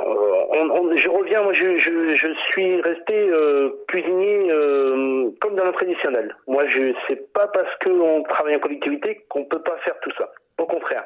on- 0.52 0.71
on- 0.71 0.97
je 0.97 1.09
reviens, 1.09 1.43
moi 1.43 1.52
je, 1.52 1.76
je, 1.79 2.14
je 2.14 2.29
suis 2.50 2.81
resté 2.81 3.29
euh, 3.29 3.71
cuisinier 3.88 4.47
euh, 4.52 5.31
comme 5.40 5.57
dans 5.57 5.64
le 5.64 5.73
traditionnel. 5.73 6.37
Moi 6.47 6.67
je 6.69 6.93
c'est 7.09 7.33
pas 7.33 7.49
parce 7.49 7.75
qu'on 7.85 8.23
travaille 8.23 8.55
en 8.55 8.61
collectivité 8.61 9.25
qu'on 9.29 9.45
peut 9.47 9.62
pas 9.62 9.76
faire 9.79 9.99
tout 10.02 10.12
ça. 10.17 10.29
Au 10.59 10.67
contraire. 10.67 11.05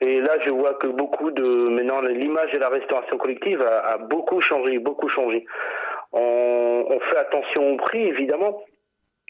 Et 0.00 0.20
là, 0.20 0.38
je 0.44 0.50
vois 0.50 0.74
que 0.74 0.86
beaucoup 0.88 1.30
de 1.30 1.68
maintenant 1.68 2.00
l'image 2.02 2.52
de 2.52 2.58
la 2.58 2.68
restauration 2.68 3.16
collective 3.18 3.62
a, 3.62 3.98
beaucoup 3.98 4.40
changé, 4.40 4.78
beaucoup 4.78 5.08
changé. 5.08 5.46
On, 6.12 6.84
on 6.88 7.00
fait 7.00 7.16
attention 7.16 7.72
au 7.72 7.76
prix, 7.76 8.06
évidemment, 8.06 8.62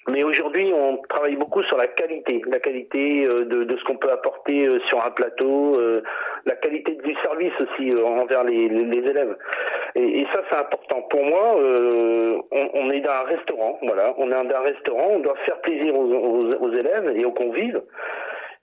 mais 0.08 0.23
aujourd'hui, 0.23 0.73
on 0.73 0.99
travaille 1.08 1.35
beaucoup 1.37 1.62
sur 1.64 1.76
la 1.76 1.88
qualité, 1.88 2.40
la 2.46 2.61
qualité 2.61 3.25
euh, 3.25 3.44
de, 3.44 3.64
de 3.64 3.76
ce 3.76 3.82
qu'on 3.85 3.96
peut 3.96 4.11
apporter 4.12 4.64
euh, 4.66 4.78
sur 4.87 5.04
un 5.04 5.11
plateau, 5.11 5.76
euh, 5.80 6.02
la 6.44 6.54
qualité 6.54 6.94
du 7.02 7.14
service 7.23 7.52
aussi 7.61 7.92
envers 7.94 8.44
les, 8.44 8.68
les- 8.68 8.85
les 8.85 9.08
élèves. 9.11 9.37
Et, 9.96 10.20
et 10.20 10.26
ça, 10.32 10.42
c'est 10.49 10.56
important. 10.58 11.02
Pour 11.11 11.25
moi, 11.25 11.56
euh, 11.58 12.38
on, 12.52 12.68
on 12.75 12.90
est 12.90 13.00
dans 13.00 13.11
un 13.11 13.23
restaurant, 13.25 13.78
voilà, 13.82 14.14
on 14.18 14.28
est 14.30 14.44
dans 14.44 14.54
un 14.56 14.61
restaurant, 14.61 15.08
on 15.12 15.18
doit 15.20 15.35
faire 15.44 15.61
plaisir 15.62 15.96
aux, 15.96 16.04
aux- 16.04 16.54
aux 16.54 16.73
élèves 16.73 17.12
et 17.16 17.25
aux 17.25 17.32
convives. 17.32 17.82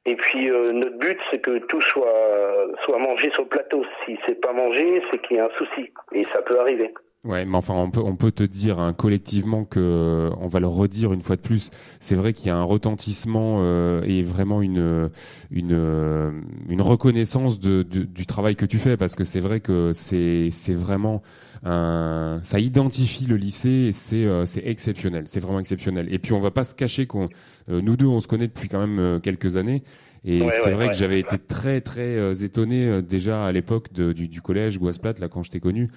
Et 0.06 0.16
puis 0.16 0.50
euh, 0.50 0.74
notre 0.74 0.98
but, 0.98 1.18
c'est 1.32 1.40
que 1.40 1.60
tout 1.60 1.82
soit 1.82 2.68
soit 2.84 3.00
mangé 3.00 3.32
sur 3.32 3.44
le 3.44 3.50
plateau. 3.50 3.86
Si 4.06 4.18
c'est 4.26 4.40
pas 4.42 4.54
mangé, 4.54 5.02
c'est 5.10 5.22
qu'il 5.22 5.38
y 5.38 5.40
a 5.40 5.46
un 5.46 5.58
souci, 5.58 5.92
et 6.12 6.24
ça 6.24 6.42
peut 6.42 6.60
arriver. 6.60 6.94
Ouais, 7.24 7.46
mais 7.46 7.56
enfin, 7.56 7.74
on 7.76 7.90
peut, 7.90 8.02
on 8.04 8.18
peut 8.18 8.34
te 8.34 8.44
dire 8.44 8.80
hein, 8.80 8.92
collectivement 8.92 9.64
que, 9.64 10.30
on 10.42 10.48
va 10.50 10.60
le 10.60 10.68
redire 10.68 11.14
une 11.14 11.22
fois 11.22 11.38
de 11.38 11.42
plus, 11.42 11.70
c'est 12.02 12.16
vrai 12.16 12.34
qu'il 12.34 12.48
y 12.48 12.50
a 12.50 12.58
un 12.58 12.64
retentissement 12.64 13.60
euh, 13.62 14.02
et 14.04 14.24
vraiment 14.24 14.62
une, 14.62 15.10
une, 15.50 15.72
euh, 15.72 16.32
reconnaissance 16.80 17.62
de, 17.62 17.84
du 17.84 18.26
travail 18.26 18.58
que 18.58 18.66
tu 18.66 18.78
fais, 18.78 18.98
parce 18.98 19.16
que 19.16 19.24
c'est 19.24 19.40
vrai 19.40 19.62
que 19.62 19.94
c'est, 19.94 20.52
vraiment 20.74 21.22
un, 21.64 22.42
ça 22.44 22.60
identifie 22.60 23.26
le 23.26 23.38
lycée 23.38 23.88
et 23.88 23.92
c'est, 23.94 24.26
euh, 24.26 24.44
exceptionnel, 24.62 25.24
c'est 25.28 25.40
vraiment 25.40 25.62
exceptionnel. 25.62 26.14
Et 26.14 26.20
puis 26.20 26.34
on 26.34 26.42
va 26.42 26.52
pas 26.52 26.66
se 26.66 26.76
cacher 26.76 27.08
qu'on, 27.08 27.28
nous 27.68 27.96
deux, 27.98 28.06
on 28.08 28.22
se 28.22 28.28
connaît 28.28 28.48
depuis 28.48 28.70
quand 28.70 28.80
même 28.80 29.00
euh, 29.00 29.20
quelques 29.20 29.56
années. 29.58 29.84
Et 30.26 30.42
Ouais, 30.42 30.52
c'est 30.52 30.66
ouais, 30.68 30.74
vrai 30.74 30.86
ouais. 30.86 30.92
que 30.92 30.98
j'avais 30.98 31.20
été 31.20 31.38
très 31.38 31.82
très 31.82 32.16
euh, 32.18 32.34
étonné 32.34 32.88
euh, 32.88 33.02
déjà 33.02 33.46
à 33.46 33.52
l'époque 33.52 33.92
du, 33.92 34.30
du 34.30 34.42
collège 34.42 34.80
Gouasplat, 34.80 35.16
là 35.20 35.28
quand 35.28 35.44
je 35.44 35.52
t'ai 35.52 35.60
connu, 35.60 35.88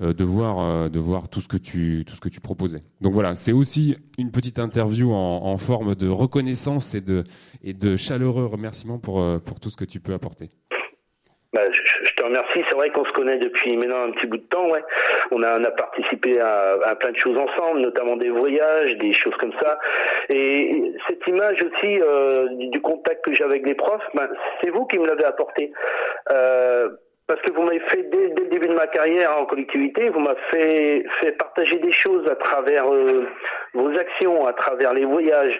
euh, 0.00 0.12
de 0.12 0.24
voir 0.24 0.58
euh, 0.58 0.88
de 0.88 0.98
voir 0.98 1.28
tout 1.28 1.40
ce 1.40 1.46
que 1.46 1.56
tu 1.56 2.02
tout 2.04 2.16
ce 2.16 2.20
que 2.20 2.28
tu 2.28 2.40
proposais. 2.40 2.82
Donc 3.00 3.12
voilà, 3.14 3.36
c'est 3.36 3.52
aussi 3.52 3.94
une 4.18 4.32
petite 4.32 4.58
interview 4.58 5.12
en, 5.12 5.40
en 5.44 5.56
forme 5.56 5.94
de 5.94 6.08
reconnaissance 6.08 6.96
et 6.96 7.00
de 7.00 7.22
et 7.62 7.74
de 7.74 7.96
chaleureux 7.96 8.46
remerciements 8.46 8.98
pour 8.98 9.20
euh, 9.20 9.38
pour 9.38 9.60
tout 9.60 9.70
ce 9.70 9.76
que 9.76 9.84
tu 9.84 10.00
peux 10.00 10.14
apporter. 10.14 10.50
Bah, 11.56 11.62
je, 11.72 11.80
je 12.04 12.14
te 12.14 12.22
remercie. 12.22 12.60
C'est 12.68 12.74
vrai 12.74 12.90
qu'on 12.90 13.06
se 13.06 13.12
connaît 13.12 13.38
depuis 13.38 13.74
maintenant 13.78 14.04
un 14.04 14.10
petit 14.10 14.26
bout 14.26 14.36
de 14.36 14.42
temps. 14.42 14.68
Ouais. 14.68 14.82
On, 15.30 15.42
a, 15.42 15.58
on 15.58 15.64
a 15.64 15.70
participé 15.70 16.38
à, 16.38 16.94
plein 17.00 17.12
de 17.12 17.16
choses 17.16 17.38
ensemble, 17.38 17.80
notamment 17.80 18.18
des 18.18 18.28
voyages, 18.28 18.94
des 18.98 19.14
choses 19.14 19.34
comme 19.36 19.54
ça. 19.54 19.78
Et 20.28 20.92
cette 21.08 21.26
image 21.26 21.62
aussi 21.62 21.98
euh, 22.02 22.48
du, 22.48 22.68
du 22.68 22.80
contact 22.82 23.24
que 23.24 23.32
j'ai 23.32 23.42
avec 23.44 23.64
les 23.64 23.74
profs, 23.74 24.06
ben, 24.12 24.28
c'est 24.60 24.68
vous 24.68 24.84
qui 24.84 24.98
me 24.98 25.06
l'avez 25.06 25.24
apporté. 25.24 25.72
Euh, 26.30 26.90
parce 27.26 27.40
que 27.40 27.50
vous 27.50 27.62
m'avez 27.62 27.80
fait 27.80 28.02
dès, 28.02 28.28
dès 28.28 28.42
le 28.42 28.48
début 28.50 28.68
de 28.68 28.74
ma 28.74 28.86
carrière 28.86 29.36
en 29.38 29.46
collectivité, 29.46 30.10
vous 30.10 30.20
m'avez 30.20 30.40
fait, 30.50 31.04
fait 31.20 31.32
partager 31.32 31.78
des 31.78 31.90
choses 31.90 32.28
à 32.28 32.36
travers 32.36 32.92
euh, 32.92 33.26
vos 33.72 33.96
actions, 33.98 34.46
à 34.46 34.52
travers 34.52 34.92
les 34.92 35.06
voyages. 35.06 35.56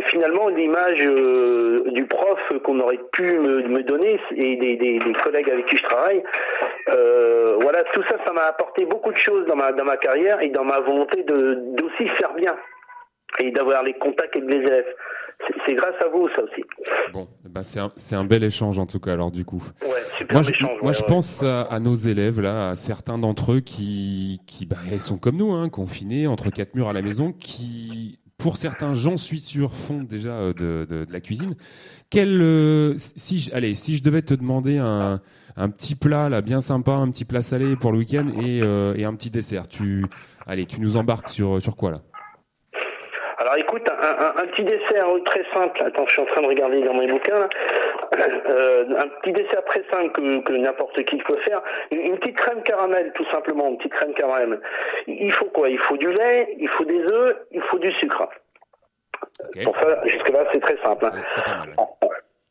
Et, 0.00 0.08
finalement, 0.08 0.48
l'image 0.48 1.00
euh, 1.06 1.90
du 1.92 2.06
prof 2.06 2.38
qu'on 2.64 2.80
aurait 2.80 3.00
pu 3.12 3.38
me, 3.38 3.62
me 3.68 3.82
donner 3.82 4.18
et 4.34 4.56
des, 4.56 4.76
des- 4.76 4.98
des 4.98 5.12
collègues 5.12 5.50
avec 5.50 5.66
qui 5.66 5.76
je 5.76 5.82
travaille, 5.82 6.22
euh, 6.88 7.56
voilà, 7.60 7.84
tout 7.92 8.02
ça, 8.08 8.16
ça 8.24 8.32
m'a 8.32 8.42
apporté 8.44 8.86
beaucoup 8.86 9.12
de 9.12 9.16
choses 9.16 9.46
dans 9.46 9.56
ma, 9.56 9.72
dans 9.72 9.84
ma 9.84 9.96
carrière 9.96 10.40
et 10.40 10.48
dans 10.48 10.64
ma 10.64 10.80
volonté 10.80 11.22
de 11.24 11.58
d'aussi 11.76 12.08
faire 12.18 12.34
bien 12.34 12.56
et 13.38 13.50
d'avoir 13.50 13.82
les 13.82 13.94
contacts 13.94 14.34
avec 14.36 14.48
les 14.48 14.56
élèves. 14.56 14.94
C'est- 15.64 15.74
grâce 15.74 15.94
à 16.00 16.08
vous, 16.08 16.28
ça 16.36 16.42
aussi. 16.42 16.62
Bon, 17.12 17.26
bah 17.48 17.62
c'est 17.64 18.14
un 18.14 18.24
bel 18.24 18.44
échange 18.44 18.78
en 18.78 18.86
tout 18.86 19.00
cas 19.00 19.12
alors 19.12 19.30
du 19.30 19.44
coup. 19.44 19.62
Ouais, 19.82 19.88
super 20.18 20.34
Moi, 20.34 20.42
je, 20.42 20.50
échange. 20.50 20.78
moi, 20.82 20.88
ouais, 20.88 20.92
je 20.92 21.00
ouais. 21.00 21.08
pense 21.08 21.42
à, 21.42 21.62
à 21.62 21.78
nos 21.80 21.94
élèves 21.94 22.40
là, 22.40 22.70
à 22.70 22.76
certains 22.76 23.16
d'entre 23.18 23.52
eux 23.52 23.60
qui, 23.60 24.40
qui 24.46 24.66
bah, 24.66 24.76
sont 24.98 25.16
comme 25.18 25.36
nous, 25.36 25.52
hein, 25.52 25.68
confinés 25.70 26.26
entre 26.26 26.50
quatre 26.50 26.74
murs 26.74 26.88
à 26.88 26.92
la 26.92 27.00
maison, 27.02 27.32
qui, 27.32 28.18
pour 28.40 28.56
certains, 28.56 28.94
j'en 28.94 29.16
suis 29.16 29.38
sûr, 29.38 29.74
font 29.74 30.02
déjà 30.02 30.30
euh, 30.32 30.52
de, 30.54 30.86
de, 30.88 31.04
de 31.04 31.12
la 31.12 31.20
cuisine. 31.20 31.54
Quel, 32.08 32.40
euh, 32.40 32.96
si, 33.16 33.38
je, 33.38 33.54
allez, 33.54 33.74
si 33.74 33.96
je 33.96 34.02
devais 34.02 34.22
te 34.22 34.34
demander 34.34 34.78
un, 34.78 35.20
un 35.56 35.68
petit 35.68 35.94
plat 35.94 36.28
là, 36.28 36.40
bien 36.40 36.60
sympa, 36.60 36.92
un 36.92 37.10
petit 37.10 37.24
plat 37.24 37.42
salé 37.42 37.76
pour 37.76 37.92
le 37.92 37.98
week-end 37.98 38.28
et, 38.34 38.60
euh, 38.62 38.94
et 38.96 39.04
un 39.04 39.14
petit 39.14 39.30
dessert, 39.30 39.68
tu, 39.68 40.10
allez, 40.46 40.66
tu 40.66 40.80
nous 40.80 40.96
embarques 40.96 41.28
sur 41.28 41.62
sur 41.62 41.76
quoi 41.76 41.90
là? 41.92 41.98
Alors 43.40 43.56
écoute, 43.56 43.88
un, 43.88 43.92
un- 44.24 44.42
un 44.42 44.46
petit 44.48 44.64
dessert 44.64 45.06
très 45.24 45.44
simple. 45.52 45.82
Attends, 45.82 46.04
je 46.06 46.12
suis 46.12 46.20
en 46.22 46.26
train 46.26 46.42
de 46.42 46.46
regarder 46.46 46.82
dans 46.82 46.92
mes 46.94 47.06
bouquins. 47.06 47.48
Euh, 48.12 48.84
un 48.98 49.08
petit 49.08 49.32
dessert 49.32 49.64
très 49.64 49.82
simple 49.90 50.10
que, 50.12 50.40
que 50.42 50.52
n'importe 50.52 51.02
qui 51.04 51.16
peut 51.18 51.38
faire. 51.38 51.62
Une, 51.90 52.00
une 52.00 52.18
petite 52.18 52.36
crème 52.36 52.62
caramel, 52.62 53.12
tout 53.14 53.24
simplement, 53.30 53.68
une 53.68 53.78
petite 53.78 53.94
crème 53.94 54.12
caramel. 54.14 54.60
Il 55.06 55.32
faut 55.32 55.46
quoi? 55.46 55.70
Il 55.70 55.78
faut 55.78 55.96
du 55.96 56.12
lait, 56.12 56.54
il 56.58 56.68
faut 56.68 56.84
des 56.84 57.00
œufs, 57.02 57.36
il 57.52 57.62
faut 57.62 57.78
du 57.78 57.90
sucre. 57.92 58.28
Pour 59.64 59.74
ça, 59.78 60.00
jusque-là, 60.04 60.44
c'est 60.52 60.60
très 60.60 60.76
simple. 60.82 61.06
hein. 61.06 61.10
C'est- 61.26 61.42
pas 61.42 61.58
mal. 61.58 61.68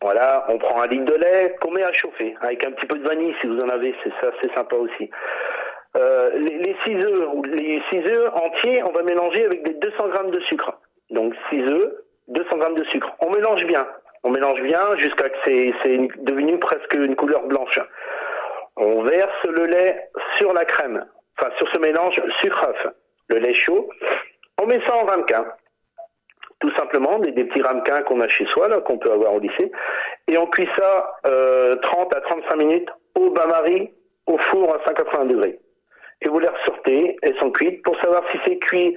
Voilà, 0.02 0.46
on 0.48 0.58
prend 0.58 0.82
un 0.82 0.88
litre 0.88 1.06
de 1.12 1.16
lait 1.16 1.56
qu'on 1.62 1.72
met 1.72 1.84
à 1.84 1.92
chauffer 1.92 2.34
avec 2.42 2.64
un 2.64 2.72
petit 2.72 2.86
peu 2.86 2.98
de 2.98 3.04
vanille 3.06 3.36
si 3.42 3.48
vous 3.48 3.60
en 3.60 3.68
avez, 3.68 3.94
c'est 4.02 4.12
ça, 4.22 4.32
c'est 4.42 4.52
sympa 4.54 4.76
aussi. 4.78 5.12
Euh, 5.96 6.32
les, 6.38 6.58
les 6.58 6.76
6 6.84 6.96
œufs, 6.96 7.30
les 7.46 7.82
6 7.90 7.98
œufs 8.06 8.32
entiers, 8.34 8.84
on 8.84 8.92
va 8.92 9.02
mélanger 9.04 9.46
avec 9.46 9.64
des 9.64 9.74
200 9.74 10.08
grammes 10.10 10.32
de 10.32 10.40
sucre. 10.42 10.80
Donc 11.10 11.34
6 11.50 11.62
œufs, 11.64 11.94
200 12.28 12.58
grammes 12.58 12.76
de 12.76 12.84
sucre. 12.86 13.12
On 13.22 13.32
mélange 13.32 13.66
bien. 13.66 13.88
On 14.24 14.30
mélange 14.30 14.62
bien 14.62 14.96
jusqu'à 14.98 15.26
ce 15.26 15.30
que 15.30 15.78
c'est 15.84 16.24
devenu 16.24 16.60
presque 16.60 16.94
une 16.94 17.16
couleur 17.16 17.44
blanche. 17.44 17.80
On 18.76 19.04
verse 19.04 19.44
le 19.46 19.66
lait 19.66 20.10
sur 20.38 20.54
la 20.54 20.66
crème, 20.66 21.06
enfin 21.38 21.52
sur 21.58 21.68
ce 21.70 21.78
mélange 21.78 22.22
sucre-œuf. 22.40 22.88
Le 23.30 23.38
lait 23.38 23.54
chaud. 23.54 23.90
On 24.62 24.66
met 24.66 24.82
ça 24.86 24.96
en 24.96 25.06
ramequin 25.06 25.46
tout 26.60 26.72
simplement 26.76 27.20
des, 27.20 27.32
petits 27.32 27.62
ramequins 27.62 28.04
qu'on 28.04 28.20
a 28.22 28.28
chez 28.28 28.46
soi, 28.48 28.82
qu'on 28.82 28.98
peut 28.98 29.12
avoir 29.12 29.34
au 29.34 29.40
lycée, 29.40 29.72
et 30.28 30.38
on 30.38 30.48
cuit 30.48 30.68
ça 30.78 31.14
euh, 31.26 31.78
30 31.78 32.14
à 32.14 32.22
35 32.22 32.56
minutes 32.58 32.90
au 33.16 33.30
bain-marie, 33.32 33.92
au 34.28 34.38
four 34.38 34.76
à 34.76 34.84
180 34.86 35.26
degrés. 35.26 35.60
Et 36.22 36.28
vous 36.28 36.40
les 36.40 36.48
ressortez, 36.50 37.18
elles 37.22 37.36
sont 37.38 37.52
cuites. 37.52 37.82
Pour 37.84 37.96
savoir 38.02 38.24
si 38.32 38.38
c'est 38.46 38.58
cuit, 38.60 38.96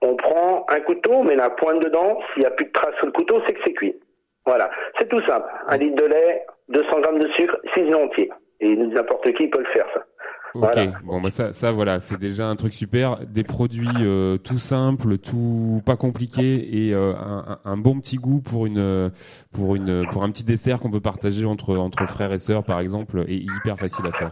on 0.00 0.16
prend 0.16 0.64
un 0.68 0.80
couteau, 0.80 1.12
on 1.12 1.24
met 1.24 1.36
la 1.36 1.50
pointe 1.50 1.80
dedans. 1.82 2.18
S'il 2.32 2.40
n'y 2.42 2.46
a 2.46 2.50
plus 2.50 2.64
de 2.66 2.72
traces 2.72 2.94
sur 2.96 3.06
le 3.06 3.12
couteau, 3.12 3.40
c'est 3.46 3.52
que 3.52 3.60
c'est 3.64 3.74
cuit. 3.74 3.94
Voilà, 4.46 4.70
c'est 4.98 5.08
tout 5.08 5.20
simple. 5.22 5.46
Un 5.68 5.76
litre 5.76 5.96
de 5.96 6.06
lait, 6.06 6.44
200 6.70 7.00
grammes 7.00 7.18
de 7.18 7.28
sucre, 7.28 7.56
6 7.74 7.80
œufs 7.82 7.96
entiers. 7.96 8.30
Et 8.60 8.74
n'importe 8.76 9.32
qui 9.34 9.48
peut 9.48 9.58
le 9.58 9.66
faire, 9.66 9.86
ça. 9.92 10.00
Ok, 10.54 10.60
Voilà. 10.74 10.86
bon 11.04 11.20
bah 11.22 11.30
ça, 11.30 11.52
ça 11.54 11.72
voilà, 11.72 11.98
c'est 11.98 12.18
déjà 12.18 12.44
un 12.46 12.56
truc 12.56 12.74
super. 12.74 13.16
Des 13.26 13.42
produits 13.42 13.86
euh, 14.02 14.36
tout 14.36 14.58
simples, 14.58 15.16
tout 15.16 15.80
pas 15.86 15.96
compliqués 15.96 16.88
et 16.88 16.92
euh, 16.94 17.12
un, 17.14 17.58
un- 17.64 17.76
bon 17.78 17.98
petit 18.00 18.16
goût 18.16 18.42
pour 18.42 18.66
une 18.66 18.78
euh, 18.78 19.08
pour 19.54 19.76
une 19.76 20.06
pour 20.12 20.22
un 20.24 20.30
petit 20.30 20.44
dessert 20.44 20.78
qu'on 20.78 20.90
peut 20.90 21.00
partager 21.00 21.46
entre 21.46 21.74
entre 21.78 22.04
frères 22.06 22.32
et 22.34 22.38
sœurs 22.38 22.64
par 22.64 22.80
exemple 22.80 23.24
et 23.28 23.36
hyper 23.36 23.78
facile 23.78 24.06
à 24.06 24.12
faire. 24.12 24.28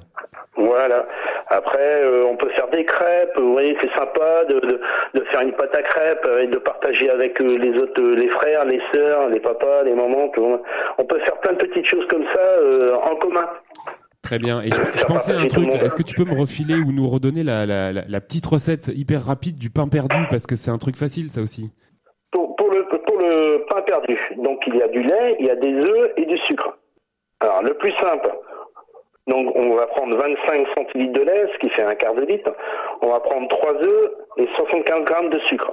Voilà. 0.57 1.07
Après, 1.53 2.05
euh, 2.05 2.25
on 2.31 2.37
peut 2.37 2.49
faire 2.51 2.69
des 2.71 2.85
crêpes. 2.85 3.37
Vous 3.37 3.53
voyez, 3.53 3.77
c'est 3.81 3.93
sympa 3.93 4.45
de, 4.49 4.61
de, 4.61 4.81
de 5.15 5.21
faire 5.25 5.41
une 5.41 5.53
pâte 5.53 5.75
à 5.75 5.83
crêpes 5.83 6.27
et 6.43 6.47
de 6.47 6.59
partager 6.59 7.11
avec 7.11 7.41
euh, 7.41 7.59
les 7.59 7.77
autres, 7.77 8.01
euh, 8.01 8.15
les 8.15 8.29
frères, 8.29 8.65
les 8.65 8.81
sœurs, 8.93 9.29
les 9.29 9.41
papas, 9.41 9.83
les 9.83 9.95
mamans. 9.95 10.31
On 10.99 11.05
peut 11.05 11.19
faire 11.21 11.39
plein 11.41 11.53
de 11.55 11.59
petites 11.59 11.87
choses 11.87 12.07
comme 12.09 12.25
ça 12.33 12.41
euh, 12.41 12.95
en 12.95 13.17
commun. 13.17 13.49
Très 14.23 14.39
bien. 14.39 14.63
Et 14.63 14.69
je, 14.69 14.81
je 14.95 15.05
pensais 15.07 15.33
à 15.33 15.41
un 15.41 15.47
truc. 15.49 15.75
Est-ce 15.75 15.97
que 15.97 16.05
tu 16.05 16.15
peux 16.15 16.25
me 16.25 16.39
refiler 16.39 16.75
ou 16.77 16.93
nous 16.93 17.09
redonner 17.09 17.43
la, 17.43 17.67
la, 17.67 17.93
la, 17.93 18.03
la 18.07 18.21
petite 18.21 18.47
recette 18.47 18.89
hyper 18.95 19.25
rapide 19.25 19.59
du 19.59 19.71
pain 19.71 19.89
perdu? 19.89 20.19
Parce 20.31 20.47
que 20.47 20.55
c'est 20.55 20.71
un 20.71 20.79
truc 20.79 20.95
facile 20.95 21.31
ça 21.31 21.41
aussi. 21.41 21.73
Pour, 22.31 22.55
pour 22.55 22.71
le, 22.71 22.85
pour 22.85 23.19
le 23.19 23.65
pain 23.69 23.83
perdu, 23.83 24.17
donc 24.37 24.63
il 24.69 24.77
y 24.77 24.83
a 24.83 24.89
du 24.89 25.03
lait, 25.03 25.37
il 25.41 25.47
y 25.47 25.51
a 25.51 25.57
des 25.57 25.75
œufs 25.75 26.13
et 26.17 26.27
du 26.27 26.39
sucre. 26.39 26.77
Alors, 27.41 27.63
le 27.63 27.75
plus 27.75 27.93
simple, 27.93 28.31
donc 29.31 29.53
on 29.55 29.75
va 29.75 29.87
prendre 29.87 30.17
25 30.17 30.67
centilitres 30.75 31.13
de 31.13 31.23
lait, 31.23 31.47
ce 31.53 31.59
qui 31.59 31.69
fait 31.71 31.83
un 31.83 31.95
quart 31.95 32.15
de 32.15 32.23
litre. 32.23 32.51
On 33.01 33.09
va 33.09 33.21
prendre 33.21 33.49
3 33.49 33.75
œufs 33.75 34.11
et 34.39 34.47
75 34.57 35.05
grammes 35.05 35.31
de 35.31 35.39
sucre. 35.41 35.73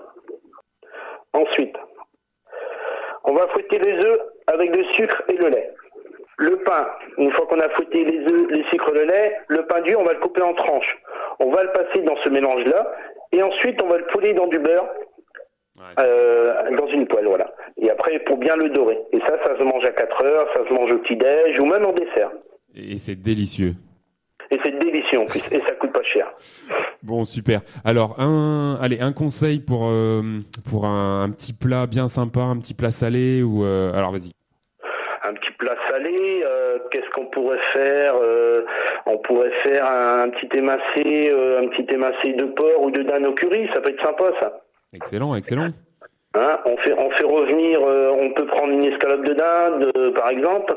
Ensuite, 1.33 1.75
on 3.23 3.33
va 3.33 3.47
fouetter 3.47 3.79
les 3.79 3.97
œufs 3.97 4.19
avec 4.45 4.75
le 4.75 4.83
sucre 4.93 5.23
et 5.27 5.37
le 5.37 5.49
lait. 5.49 5.71
Le 6.37 6.57
pain, 6.57 6.87
une 7.17 7.31
fois 7.31 7.47
qu'on 7.47 7.59
a 7.59 7.69
fouetté 7.69 8.03
les 8.03 8.19
œufs, 8.27 8.47
les 8.51 8.63
sucres, 8.65 8.91
le 8.91 9.05
lait, 9.05 9.35
le 9.47 9.65
pain 9.65 9.81
dur, 9.81 9.99
on 9.99 10.03
va 10.03 10.13
le 10.13 10.19
couper 10.19 10.43
en 10.43 10.53
tranches. 10.53 10.95
On 11.39 11.49
va 11.49 11.63
le 11.63 11.71
passer 11.71 12.01
dans 12.01 12.15
ce 12.17 12.29
mélange-là 12.29 12.91
et 13.31 13.41
ensuite 13.41 13.81
on 13.81 13.87
va 13.87 13.97
le 13.97 14.05
pouler 14.05 14.33
dans 14.33 14.47
du 14.47 14.59
beurre 14.59 14.87
euh, 15.99 16.75
dans 16.77 16.87
une 16.87 17.07
poêle, 17.07 17.25
voilà. 17.25 17.51
Et 17.77 17.89
après, 17.89 18.19
pour 18.19 18.37
bien 18.37 18.55
le 18.55 18.69
dorer. 18.69 18.99
Et 19.13 19.19
ça, 19.21 19.37
ça 19.43 19.57
se 19.57 19.63
mange 19.63 19.83
à 19.83 19.91
4 19.91 20.23
heures, 20.23 20.47
ça 20.53 20.67
se 20.67 20.73
mange 20.73 20.91
au 20.91 20.99
petit-déj 20.99 21.59
ou 21.59 21.65
même 21.65 21.85
en 21.85 21.93
dessert. 21.93 22.31
Et 22.79 22.97
c'est 22.99 23.15
délicieux. 23.15 23.73
Et 24.51 24.59
c'est 24.63 24.77
délicieux 24.79 25.19
en 25.19 25.25
plus, 25.25 25.41
et 25.51 25.59
ça 25.61 25.71
coûte 25.73 25.91
pas 25.91 26.03
cher. 26.03 26.27
Bon, 27.01 27.25
super. 27.25 27.61
Alors, 27.83 28.19
un, 28.19 28.77
allez, 28.79 28.99
un 29.01 29.13
conseil 29.13 29.59
pour 29.59 29.87
euh, 29.87 30.21
pour 30.69 30.85
un, 30.85 31.23
un 31.23 31.31
petit 31.31 31.53
plat 31.53 31.87
bien 31.87 32.07
sympa, 32.07 32.41
un 32.41 32.57
petit 32.57 32.75
plat 32.75 32.91
salé 32.91 33.41
ou 33.41 33.65
euh, 33.65 33.93
alors 33.93 34.11
vas-y. 34.11 34.31
Un 35.23 35.33
petit 35.33 35.51
plat 35.57 35.75
salé, 35.89 36.43
euh, 36.45 36.77
qu'est-ce 36.91 37.09
qu'on 37.09 37.25
pourrait 37.25 37.59
faire 37.73 38.13
On 39.07 39.17
pourrait 39.17 39.51
faire 39.63 39.85
un, 39.85 40.29
petit 40.29 40.55
émincé, 40.55 41.31
un 41.59 41.67
petit 41.67 41.93
émincé 41.93 42.33
de 42.33 42.45
porc 42.45 42.81
ou 42.81 42.91
de 42.91 43.03
dinde 43.03 43.25
au 43.25 43.33
curry, 43.33 43.67
ça 43.73 43.81
peut 43.81 43.89
être 43.89 44.01
sympa 44.01 44.31
ça. 44.39 44.61
Excellent, 44.93 45.35
excellent. 45.35 45.71
Hein, 46.37 46.59
on 46.65 46.77
fait 46.77 46.93
on 46.93 47.09
fait 47.11 47.23
revenir, 47.23 47.79
euh, 47.83 48.11
on 48.11 48.29
peut 48.31 48.45
prendre 48.45 48.71
une 48.71 48.85
escalope 48.85 49.23
de 49.23 49.33
dinde 49.33 49.91
euh, 49.97 50.11
par 50.11 50.29
exemple. 50.29 50.75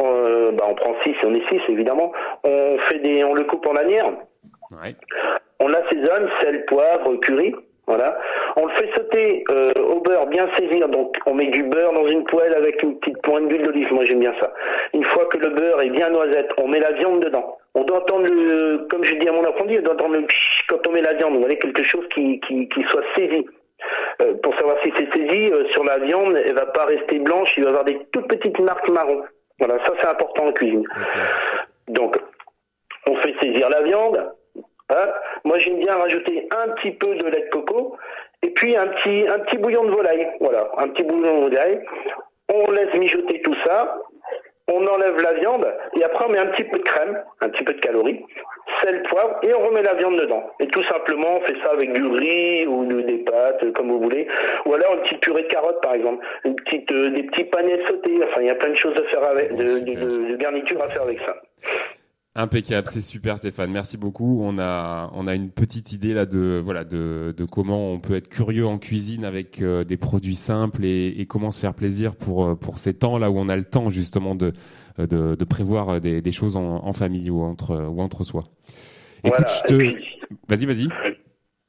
Euh, 0.00 0.52
bah, 0.52 0.64
on 0.68 0.74
prend 0.74 0.94
6 1.02 1.14
on 1.24 1.34
est 1.34 1.46
6 1.48 1.60
évidemment. 1.68 2.12
On 2.42 2.78
fait 2.78 2.98
des, 2.98 3.22
on 3.24 3.34
le 3.34 3.44
coupe 3.44 3.66
en 3.66 3.74
lanières. 3.74 4.12
Ouais. 4.70 4.94
On 5.60 5.68
l'assaisonne, 5.68 6.28
sel, 6.40 6.64
poivre, 6.66 7.14
curry. 7.20 7.54
Voilà. 7.86 8.18
On 8.56 8.66
le 8.66 8.72
fait 8.72 8.90
sauter 8.94 9.44
euh, 9.50 9.72
au 9.74 10.00
beurre, 10.00 10.26
bien 10.26 10.48
saisir. 10.56 10.88
Donc, 10.88 11.18
on 11.26 11.34
met 11.34 11.48
du 11.48 11.62
beurre 11.64 11.92
dans 11.92 12.06
une 12.06 12.24
poêle 12.24 12.54
avec 12.54 12.82
une 12.82 12.98
petite 12.98 13.20
pointe 13.22 13.46
d'huile 13.48 13.62
d'olive. 13.62 13.92
Moi, 13.92 14.04
j'aime 14.06 14.20
bien 14.20 14.34
ça. 14.40 14.52
Une 14.94 15.04
fois 15.04 15.26
que 15.26 15.36
le 15.36 15.50
beurre 15.50 15.82
est 15.82 15.90
bien 15.90 16.08
noisette, 16.08 16.50
on 16.56 16.68
met 16.68 16.80
la 16.80 16.92
viande 16.92 17.20
dedans. 17.20 17.58
on 17.74 17.84
doit 17.84 17.98
entendre 17.98 18.26
le, 18.26 18.86
comme 18.90 19.04
je 19.04 19.14
dis 19.16 19.28
à 19.28 19.32
mon 19.32 19.44
apprenti, 19.44 19.78
on 19.78 19.82
doit 19.82 19.94
entendre 19.94 20.14
le 20.14 20.26
psh 20.26 20.64
quand 20.68 20.86
on 20.88 20.92
met 20.92 21.02
la 21.02 21.12
viande. 21.12 21.34
Vous 21.34 21.40
voyez, 21.40 21.58
quelque 21.58 21.82
chose 21.82 22.06
qui, 22.08 22.40
qui, 22.40 22.68
qui 22.68 22.82
soit 22.84 23.04
saisi. 23.14 23.46
Euh, 24.22 24.34
pour 24.42 24.54
savoir 24.54 24.76
si 24.82 24.92
c'est 24.96 25.12
saisi, 25.12 25.50
euh, 25.50 25.66
sur 25.70 25.84
la 25.84 25.98
viande, 25.98 26.36
elle 26.36 26.54
va 26.54 26.66
pas 26.66 26.84
rester 26.84 27.18
blanche, 27.18 27.52
il 27.56 27.64
va 27.64 27.70
y 27.70 27.72
avoir 27.72 27.84
des 27.84 27.98
toutes 28.12 28.28
petites 28.28 28.58
marques 28.60 28.88
marron. 28.88 29.22
Voilà, 29.58 29.78
ça 29.84 29.92
c'est 30.00 30.06
important 30.06 30.46
en 30.46 30.52
cuisine. 30.52 30.86
Donc, 31.88 32.16
on 33.06 33.16
fait 33.16 33.34
saisir 33.40 33.68
la 33.68 33.82
viande. 33.82 34.32
Hein. 34.90 35.08
Moi, 35.44 35.58
j'aime 35.58 35.78
bien 35.78 35.96
rajouter 35.96 36.48
un 36.50 36.70
petit 36.70 36.92
peu 36.92 37.14
de 37.14 37.26
lait 37.26 37.46
de 37.46 37.50
coco 37.50 37.96
et 38.42 38.50
puis 38.50 38.76
un 38.76 38.86
petit, 38.88 39.26
un 39.28 39.38
petit 39.40 39.56
bouillon 39.58 39.84
de 39.84 39.90
volaille. 39.90 40.28
Voilà, 40.40 40.70
un 40.78 40.88
petit 40.88 41.02
bouillon 41.02 41.38
de 41.38 41.42
volaille. 41.48 41.80
On 42.52 42.70
laisse 42.70 42.94
mijoter 42.94 43.40
tout 43.42 43.56
ça. 43.64 43.98
On 44.66 44.86
enlève 44.86 45.20
la 45.20 45.34
viande 45.34 45.66
et 45.94 46.04
après 46.04 46.24
on 46.24 46.30
met 46.30 46.38
un 46.38 46.46
petit 46.46 46.64
peu 46.64 46.78
de 46.78 46.82
crème, 46.82 47.22
un 47.42 47.50
petit 47.50 47.64
peu 47.64 47.74
de 47.74 47.80
calories, 47.80 48.24
sel, 48.82 49.02
poivre 49.04 49.36
et 49.42 49.52
on 49.54 49.66
remet 49.66 49.82
la 49.82 49.94
viande 49.94 50.18
dedans. 50.18 50.42
Et 50.60 50.66
tout 50.68 50.82
simplement 50.84 51.36
on 51.36 51.40
fait 51.42 51.56
ça 51.62 51.70
avec 51.72 51.92
du 51.92 52.04
riz 52.04 52.66
ou 52.66 52.86
de- 52.86 53.02
des 53.02 53.18
pâtes, 53.18 53.72
comme 53.74 53.88
vous 53.88 54.00
voulez. 54.00 54.26
Ou 54.66 54.74
alors 54.74 54.94
une 54.94 55.00
petite 55.02 55.20
purée 55.20 55.42
de 55.42 55.48
carottes 55.48 55.80
par 55.82 55.94
exemple, 55.94 56.24
une 56.44 56.54
petite, 56.56 56.90
euh, 56.92 57.10
des 57.10 57.22
petits 57.24 57.44
panettes 57.44 57.86
sautés. 57.88 58.18
Enfin 58.24 58.40
il 58.40 58.46
y 58.46 58.50
a 58.50 58.54
plein 58.54 58.70
de 58.70 58.76
choses 58.76 58.96
à 58.96 59.02
faire 59.10 59.24
avec, 59.24 59.54
de, 59.56 59.78
de, 59.80 60.36
garniture 60.36 60.82
à 60.82 60.88
faire 60.88 61.02
avec 61.02 61.18
ça. 61.20 61.34
Impeccable, 62.36 62.88
c'est 62.90 63.00
super 63.00 63.36
Stéphane, 63.38 63.70
merci 63.70 63.96
beaucoup. 63.96 64.40
On 64.42 64.58
a 64.58 65.08
on 65.14 65.28
a 65.28 65.34
une 65.36 65.50
petite 65.50 65.92
idée 65.92 66.14
là 66.14 66.26
de 66.26 66.60
voilà 66.64 66.82
de 66.82 67.32
comment 67.48 67.92
on 67.92 68.00
peut 68.00 68.16
être 68.16 68.28
curieux 68.28 68.66
en 68.66 68.78
cuisine 68.78 69.24
avec 69.24 69.62
euh, 69.62 69.84
des 69.84 69.96
produits 69.96 70.34
simples 70.34 70.84
et, 70.84 71.14
et 71.20 71.26
comment 71.26 71.52
se 71.52 71.60
faire 71.60 71.74
plaisir 71.74 72.16
pour 72.16 72.44
euh, 72.44 72.54
pour 72.56 72.78
ces 72.78 72.92
temps 72.92 73.18
là 73.18 73.30
où 73.30 73.38
on 73.38 73.48
a 73.48 73.54
le 73.54 73.62
temps 73.62 73.88
justement 73.88 74.34
de 74.34 74.52
de, 74.98 75.34
de 75.34 75.44
prévoir 75.44 76.00
des, 76.00 76.20
des 76.20 76.32
choses 76.32 76.56
en, 76.56 76.84
en 76.84 76.92
famille 76.92 77.30
ou 77.30 77.42
entre 77.42 77.74
ou 77.88 78.00
entre 78.00 78.24
soi. 78.24 78.42
Écoute, 79.24 79.46
je 79.48 79.62
te 79.68 79.74
vas-y 80.48 80.66
vas-y. 80.66 80.88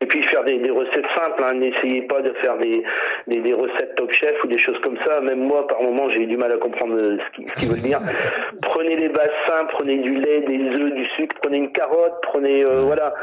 Et 0.01 0.07
puis 0.07 0.21
faire 0.23 0.43
des, 0.43 0.59
des 0.59 0.69
recettes 0.69 1.05
simples, 1.15 1.41
hein. 1.41 1.53
n'essayez 1.53 2.01
pas 2.03 2.21
de 2.21 2.31
faire 2.33 2.57
des, 2.57 2.83
des, 3.27 3.39
des 3.39 3.53
recettes 3.53 3.95
top 3.95 4.11
chef 4.11 4.35
ou 4.43 4.47
des 4.47 4.57
choses 4.57 4.77
comme 4.83 4.97
ça. 5.05 5.21
Même 5.21 5.39
moi, 5.47 5.65
par 5.67 5.81
moment, 5.81 6.09
j'ai 6.09 6.19
eu 6.21 6.27
du 6.27 6.35
mal 6.37 6.51
à 6.51 6.57
comprendre 6.57 6.93
euh, 6.95 7.17
ce 7.17 7.35
qui- 7.41 7.47
ce 7.47 7.53
qu'ils 7.55 7.69
veulent 7.69 7.79
dire. 7.81 8.01
prenez 8.61 8.97
des 8.97 9.07
bases 9.09 9.29
simples, 9.47 9.71
prenez 9.71 9.97
du 9.99 10.13
lait, 10.15 10.41
des 10.41 10.59
œufs, 10.59 10.93
du 10.93 11.05
sucre, 11.15 11.35
prenez 11.41 11.57
une 11.57 11.71
carotte, 11.71 12.13
prenez 12.23 12.63
euh, 12.63 12.81
voilà 12.81 13.13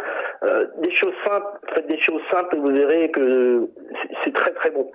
Euh, 0.44 0.66
des 0.82 0.90
choses 0.90 1.14
simples. 1.24 1.46
Faites 1.72 1.86
des 1.86 2.00
choses 2.00 2.22
simples 2.32 2.56
et 2.56 2.58
vous 2.58 2.72
verrez 2.72 3.10
que 3.12 3.68
c'est 4.24 4.32
très 4.34 4.52
très 4.54 4.70
bon. 4.72 4.90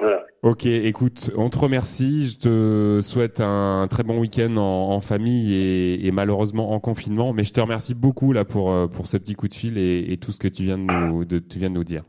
Voilà. 0.00 0.24
Ok, 0.42 0.66
écoute, 0.66 1.30
on 1.36 1.50
te 1.50 1.58
remercie. 1.58 2.26
Je 2.26 2.38
te 2.38 3.00
souhaite 3.02 3.40
un 3.40 3.86
très 3.90 4.04
bon 4.04 4.18
week-end 4.18 4.56
en, 4.56 4.90
en 4.92 5.00
famille 5.00 5.54
et, 5.54 6.06
et 6.06 6.10
malheureusement 6.12 6.72
en 6.72 6.80
confinement. 6.80 7.32
Mais 7.32 7.44
je 7.44 7.52
te 7.52 7.60
remercie 7.60 7.94
beaucoup 7.94 8.32
là 8.32 8.44
pour 8.44 8.72
euh, 8.72 8.86
pour 8.86 9.08
ce 9.08 9.16
petit 9.16 9.34
coup 9.34 9.48
de 9.48 9.54
fil 9.54 9.76
et, 9.78 10.12
et 10.12 10.16
tout 10.16 10.30
ce 10.30 10.38
que 10.38 10.48
tu 10.48 10.62
viens 10.62 10.78
de 10.78 10.84
nous 10.84 11.24
de, 11.24 11.38
tu 11.38 11.58
viens 11.58 11.70
de 11.70 11.74
nous 11.74 11.84
dire. 11.84 12.02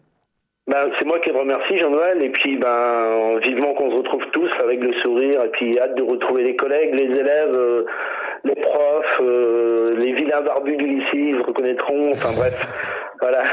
Ben, 0.67 0.87
c'est 0.99 1.05
moi 1.05 1.17
qui 1.19 1.31
vous 1.31 1.39
remercie, 1.39 1.77
Jean-Noël, 1.77 2.21
et 2.21 2.29
puis 2.29 2.55
ben, 2.57 3.39
vivement 3.41 3.73
qu'on 3.73 3.89
se 3.89 3.95
retrouve 3.95 4.23
tous 4.31 4.51
avec 4.63 4.79
le 4.79 4.93
sourire, 5.01 5.43
et 5.43 5.49
puis 5.49 5.79
hâte 5.79 5.95
de 5.95 6.03
retrouver 6.03 6.43
les 6.43 6.55
collègues, 6.55 6.93
les 6.93 7.05
élèves, 7.05 7.55
euh, 7.55 7.85
les 8.43 8.53
profs, 8.53 9.19
euh, 9.19 9.97
les 9.97 10.13
vilains 10.13 10.41
barbus 10.41 10.77
du 10.77 10.85
lycée, 10.85 11.17
ils 11.17 11.37
se 11.39 11.43
reconnaîtront, 11.43 12.11
enfin 12.11 12.35
bref, 12.35 12.53
voilà, 13.21 13.43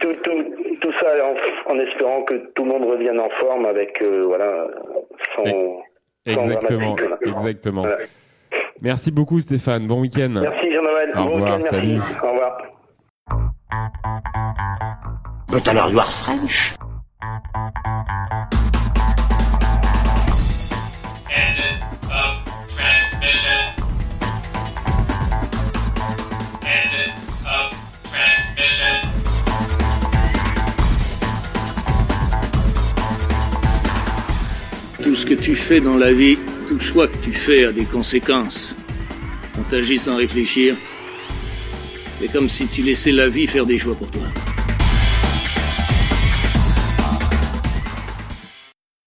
tout, 0.00 0.12
tout, 0.22 0.44
tout 0.80 0.92
ça 1.00 1.06
en, 1.24 1.72
en 1.72 1.78
espérant 1.78 2.22
que 2.22 2.34
tout 2.54 2.64
le 2.64 2.70
monde 2.70 2.84
revienne 2.84 3.18
en 3.20 3.28
forme 3.40 3.66
avec, 3.66 4.00
euh, 4.02 4.24
voilà, 4.26 4.66
sans 5.36 5.44
Exactement, 6.24 6.94
voilà. 6.96 7.16
exactement. 7.24 7.82
Voilà. 7.82 7.96
Merci 8.80 9.10
beaucoup 9.10 9.40
Stéphane. 9.40 9.86
Bon 9.86 10.00
week-end. 10.00 10.34
Merci 10.40 10.72
Jean-Noël, 10.72 11.10
Au 11.14 11.18
bon 11.24 11.34
revoir, 11.34 11.56
week-end, 11.56 11.70
salut. 11.70 11.94
merci, 11.98 12.12
au 12.22 12.30
revoir. 12.30 12.58
But 15.48 15.68
alors 15.68 15.90
you 15.90 15.98
are 15.98 16.10
French. 16.24 16.74
Tu 35.34 35.54
fais 35.54 35.80
dans 35.80 35.96
la 35.96 36.12
vie, 36.12 36.36
tout 36.68 36.80
choix 36.80 37.08
que 37.08 37.16
tu 37.18 37.32
fais 37.32 37.64
a 37.64 37.72
des 37.72 37.84
conséquences. 37.84 38.74
On 39.58 39.62
t'agit 39.62 39.98
sans 39.98 40.16
réfléchir. 40.16 40.74
C'est 42.20 42.30
comme 42.30 42.48
si 42.48 42.66
tu 42.66 42.82
laissais 42.82 43.12
la 43.12 43.28
vie 43.28 43.46
faire 43.46 43.66
des 43.66 43.78
choix 43.78 43.94
pour 43.94 44.10
toi. 44.10 44.22